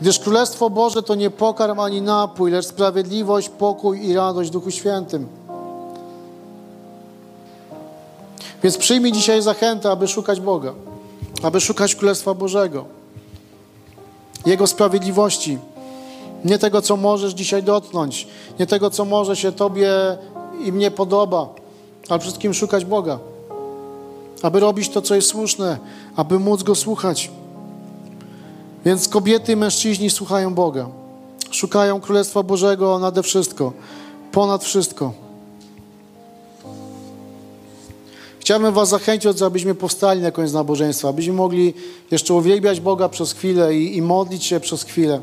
Gdyż 0.01 0.19
Królestwo 0.19 0.71
Boże 0.71 1.03
to 1.03 1.15
nie 1.15 1.31
pokarm 1.31 1.81
ani 1.81 2.03
napój, 2.03 2.51
lecz 2.51 2.67
sprawiedliwość, 2.67 3.49
pokój 3.49 4.07
i 4.07 4.15
radość 4.15 4.51
w 4.51 4.53
Duchu 4.53 4.71
Świętym. 4.71 5.42
Więc 8.63 8.79
przyjmij 8.79 9.13
dzisiaj 9.13 9.43
zachętę, 9.43 9.91
aby 9.91 10.09
szukać 10.09 10.41
Boga, 10.41 10.73
aby 11.43 11.61
szukać 11.61 11.95
Królestwa 11.95 12.35
Bożego. 12.35 12.85
Jego 14.47 14.67
sprawiedliwości. 14.67 15.59
Nie 16.45 16.59
tego, 16.59 16.83
co 16.83 16.97
możesz 16.97 17.33
dzisiaj 17.33 17.63
dotknąć, 17.63 18.29
nie 18.59 18.67
tego, 18.67 18.91
co 18.91 19.05
może 19.05 19.37
się 19.37 19.53
Tobie 19.53 19.91
i 20.65 20.73
mnie 20.73 20.91
podoba, 20.91 21.49
ale 22.09 22.21
wszystkim 22.21 22.55
szukać 22.55 22.85
Boga. 22.85 23.19
Aby 24.43 24.61
robić 24.61 24.89
to, 24.89 25.03
co 25.03 25.15
jest 25.15 25.29
słuszne, 25.29 25.79
aby 26.17 26.39
móc 26.39 26.63
Go 26.63 26.75
słuchać. 26.75 27.31
Więc 28.85 29.09
kobiety 29.09 29.53
i 29.53 29.57
mężczyźni 29.57 30.11
słuchają 30.11 30.55
Boga. 30.55 30.87
Szukają 31.51 32.01
Królestwa 32.01 32.43
Bożego 32.43 32.99
nade 32.99 33.23
wszystko, 33.23 33.73
ponad 34.33 34.65
wszystko. 34.65 35.22
Chciałbym 38.43 38.73
Was 38.73 38.89
zachęcić, 38.89 39.43
abyśmy 39.43 39.75
powstali 39.75 40.21
na 40.21 40.31
koniec 40.31 40.53
nabożeństwa, 40.53 41.09
abyśmy 41.09 41.33
mogli 41.33 41.75
jeszcze 42.11 42.35
uwielbiać 42.35 42.81
Boga 42.81 43.09
przez 43.09 43.33
chwilę 43.33 43.75
i, 43.75 43.97
i 43.97 44.03
modlić 44.03 44.45
się 44.45 44.61
przez 44.61 44.83
chwilę. 44.83 45.21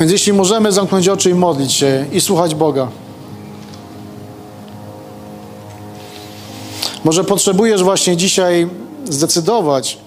Więc 0.00 0.12
jeśli 0.12 0.32
możemy 0.32 0.72
zamknąć 0.72 1.08
oczy 1.08 1.30
i 1.30 1.34
modlić 1.34 1.72
się 1.72 2.06
i 2.12 2.20
słuchać 2.20 2.54
Boga. 2.54 2.88
Może 7.04 7.24
potrzebujesz 7.24 7.82
właśnie 7.82 8.16
dzisiaj 8.16 8.68
zdecydować, 9.04 9.98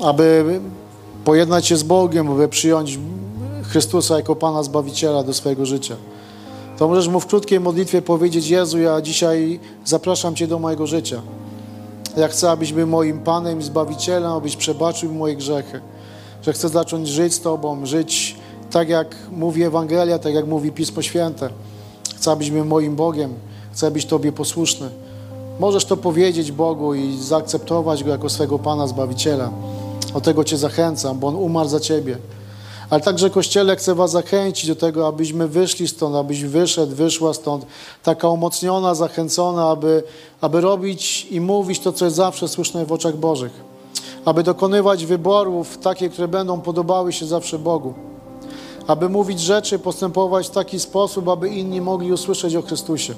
aby 0.00 0.60
pojednać 1.24 1.66
się 1.66 1.76
z 1.76 1.82
Bogiem, 1.82 2.30
aby 2.30 2.48
przyjąć 2.48 2.98
Chrystusa 3.62 4.16
jako 4.16 4.36
Pana 4.36 4.62
Zbawiciela 4.62 5.22
do 5.22 5.34
swojego 5.34 5.66
życia. 5.66 5.96
To 6.78 6.88
możesz 6.88 7.08
mu 7.08 7.20
w 7.20 7.26
krótkiej 7.26 7.60
modlitwie 7.60 8.02
powiedzieć: 8.02 8.48
Jezu, 8.48 8.78
ja 8.78 9.00
dzisiaj 9.00 9.60
zapraszam 9.84 10.34
Cię 10.34 10.46
do 10.46 10.58
mojego 10.58 10.86
życia. 10.86 11.22
Ja 12.16 12.28
chcę, 12.28 12.50
abyś 12.50 12.72
był 12.72 12.86
moim 12.86 13.18
Panem 13.18 13.60
i 13.60 13.62
Zbawicielem, 13.62 14.32
abyś 14.32 14.56
przebaczył 14.56 15.12
moje 15.12 15.36
grzechy. 15.36 15.80
Że 16.42 16.52
chcę 16.52 16.68
zacząć 16.68 17.08
żyć 17.08 17.34
z 17.34 17.40
Tobą, 17.40 17.86
żyć 17.86 18.36
tak 18.70 18.88
jak 18.88 19.16
mówi 19.32 19.62
Ewangelia, 19.62 20.18
tak 20.18 20.34
jak 20.34 20.46
mówi 20.46 20.72
Pismo 20.72 21.02
Święte. 21.02 21.50
Chcę, 22.16 22.30
abyś 22.30 22.50
był 22.50 22.64
moim 22.64 22.96
Bogiem. 22.96 23.34
Chcę 23.72 23.90
być 23.90 24.06
Tobie 24.06 24.32
posłuszny. 24.32 24.88
Możesz 25.60 25.84
to 25.84 25.96
powiedzieć 25.96 26.52
Bogu 26.52 26.94
i 26.94 27.16
zaakceptować 27.16 28.04
Go 28.04 28.10
jako 28.10 28.28
swego 28.28 28.58
Pana 28.58 28.86
Zbawiciela. 28.86 29.50
O 30.14 30.20
tego 30.20 30.44
Cię 30.44 30.56
zachęcam, 30.56 31.18
bo 31.18 31.26
On 31.26 31.36
umarł 31.36 31.68
za 31.68 31.80
Ciebie. 31.80 32.18
Ale 32.90 33.00
także 33.00 33.30
Kościele 33.30 33.76
chcę 33.76 33.94
Was 33.94 34.10
zachęcić 34.10 34.68
do 34.68 34.76
tego, 34.76 35.06
abyśmy 35.06 35.48
wyszli 35.48 35.88
stąd, 35.88 36.16
abyś 36.16 36.44
wyszedł, 36.44 36.94
wyszła 36.94 37.34
stąd, 37.34 37.66
taka 38.02 38.28
umocniona, 38.28 38.94
zachęcona, 38.94 39.68
aby, 39.68 40.02
aby 40.40 40.60
robić 40.60 41.26
i 41.30 41.40
mówić 41.40 41.80
to, 41.80 41.92
co 41.92 42.04
jest 42.04 42.16
zawsze 42.16 42.48
słuszne 42.48 42.86
w 42.86 42.92
oczach 42.92 43.16
Bożych. 43.16 43.52
Aby 44.24 44.42
dokonywać 44.42 45.06
wyborów 45.06 45.78
takie, 45.78 46.08
które 46.08 46.28
będą 46.28 46.60
podobały 46.60 47.12
się 47.12 47.26
zawsze 47.26 47.58
Bogu. 47.58 47.94
Aby 48.86 49.08
mówić 49.08 49.40
rzeczy, 49.40 49.78
postępować 49.78 50.46
w 50.46 50.50
taki 50.50 50.80
sposób, 50.80 51.28
aby 51.28 51.48
inni 51.48 51.80
mogli 51.80 52.12
usłyszeć 52.12 52.56
o 52.56 52.62
Chrystusie. 52.62 53.14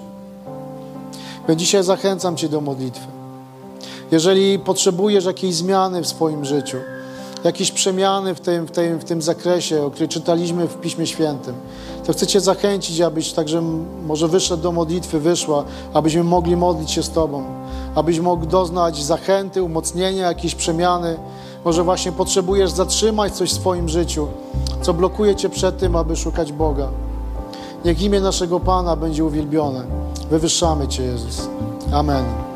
Więc 1.48 1.60
dzisiaj 1.60 1.84
zachęcam 1.84 2.36
Cię 2.36 2.48
do 2.48 2.60
modlitwy. 2.60 3.21
Jeżeli 4.12 4.58
potrzebujesz 4.58 5.24
jakiejś 5.24 5.54
zmiany 5.54 6.02
w 6.02 6.06
swoim 6.06 6.44
życiu, 6.44 6.76
jakiejś 7.44 7.72
przemiany 7.72 8.34
w 8.34 8.40
tym, 8.40 8.66
w, 8.66 8.70
tym, 8.70 8.98
w 8.98 9.04
tym 9.04 9.22
zakresie, 9.22 9.82
o 9.82 9.90
której 9.90 10.08
czytaliśmy 10.08 10.68
w 10.68 10.80
Piśmie 10.80 11.06
Świętym, 11.06 11.54
to 12.06 12.12
chcę 12.12 12.26
Cię 12.26 12.40
zachęcić, 12.40 13.00
abyś 13.00 13.32
także 13.32 13.62
może 14.06 14.28
wyszedł 14.28 14.62
do 14.62 14.72
modlitwy, 14.72 15.20
wyszła, 15.20 15.64
abyśmy 15.94 16.24
mogli 16.24 16.56
modlić 16.56 16.90
się 16.90 17.02
z 17.02 17.10
Tobą, 17.10 17.44
abyś 17.94 18.20
mógł 18.20 18.46
doznać 18.46 19.04
zachęty, 19.04 19.62
umocnienia, 19.62 20.26
jakiejś 20.26 20.54
przemiany. 20.54 21.16
Może 21.64 21.84
właśnie 21.84 22.12
potrzebujesz 22.12 22.70
zatrzymać 22.70 23.32
coś 23.36 23.50
w 23.50 23.54
swoim 23.54 23.88
życiu, 23.88 24.28
co 24.82 24.94
blokuje 24.94 25.36
Cię 25.36 25.48
przed 25.48 25.78
tym, 25.78 25.96
aby 25.96 26.16
szukać 26.16 26.52
Boga. 26.52 26.88
Niech 27.84 28.02
imię 28.02 28.20
naszego 28.20 28.60
Pana 28.60 28.96
będzie 28.96 29.24
uwielbione. 29.24 29.84
Wywyższamy 30.30 30.88
Cię, 30.88 31.02
Jezus. 31.02 31.48
Amen. 31.92 32.51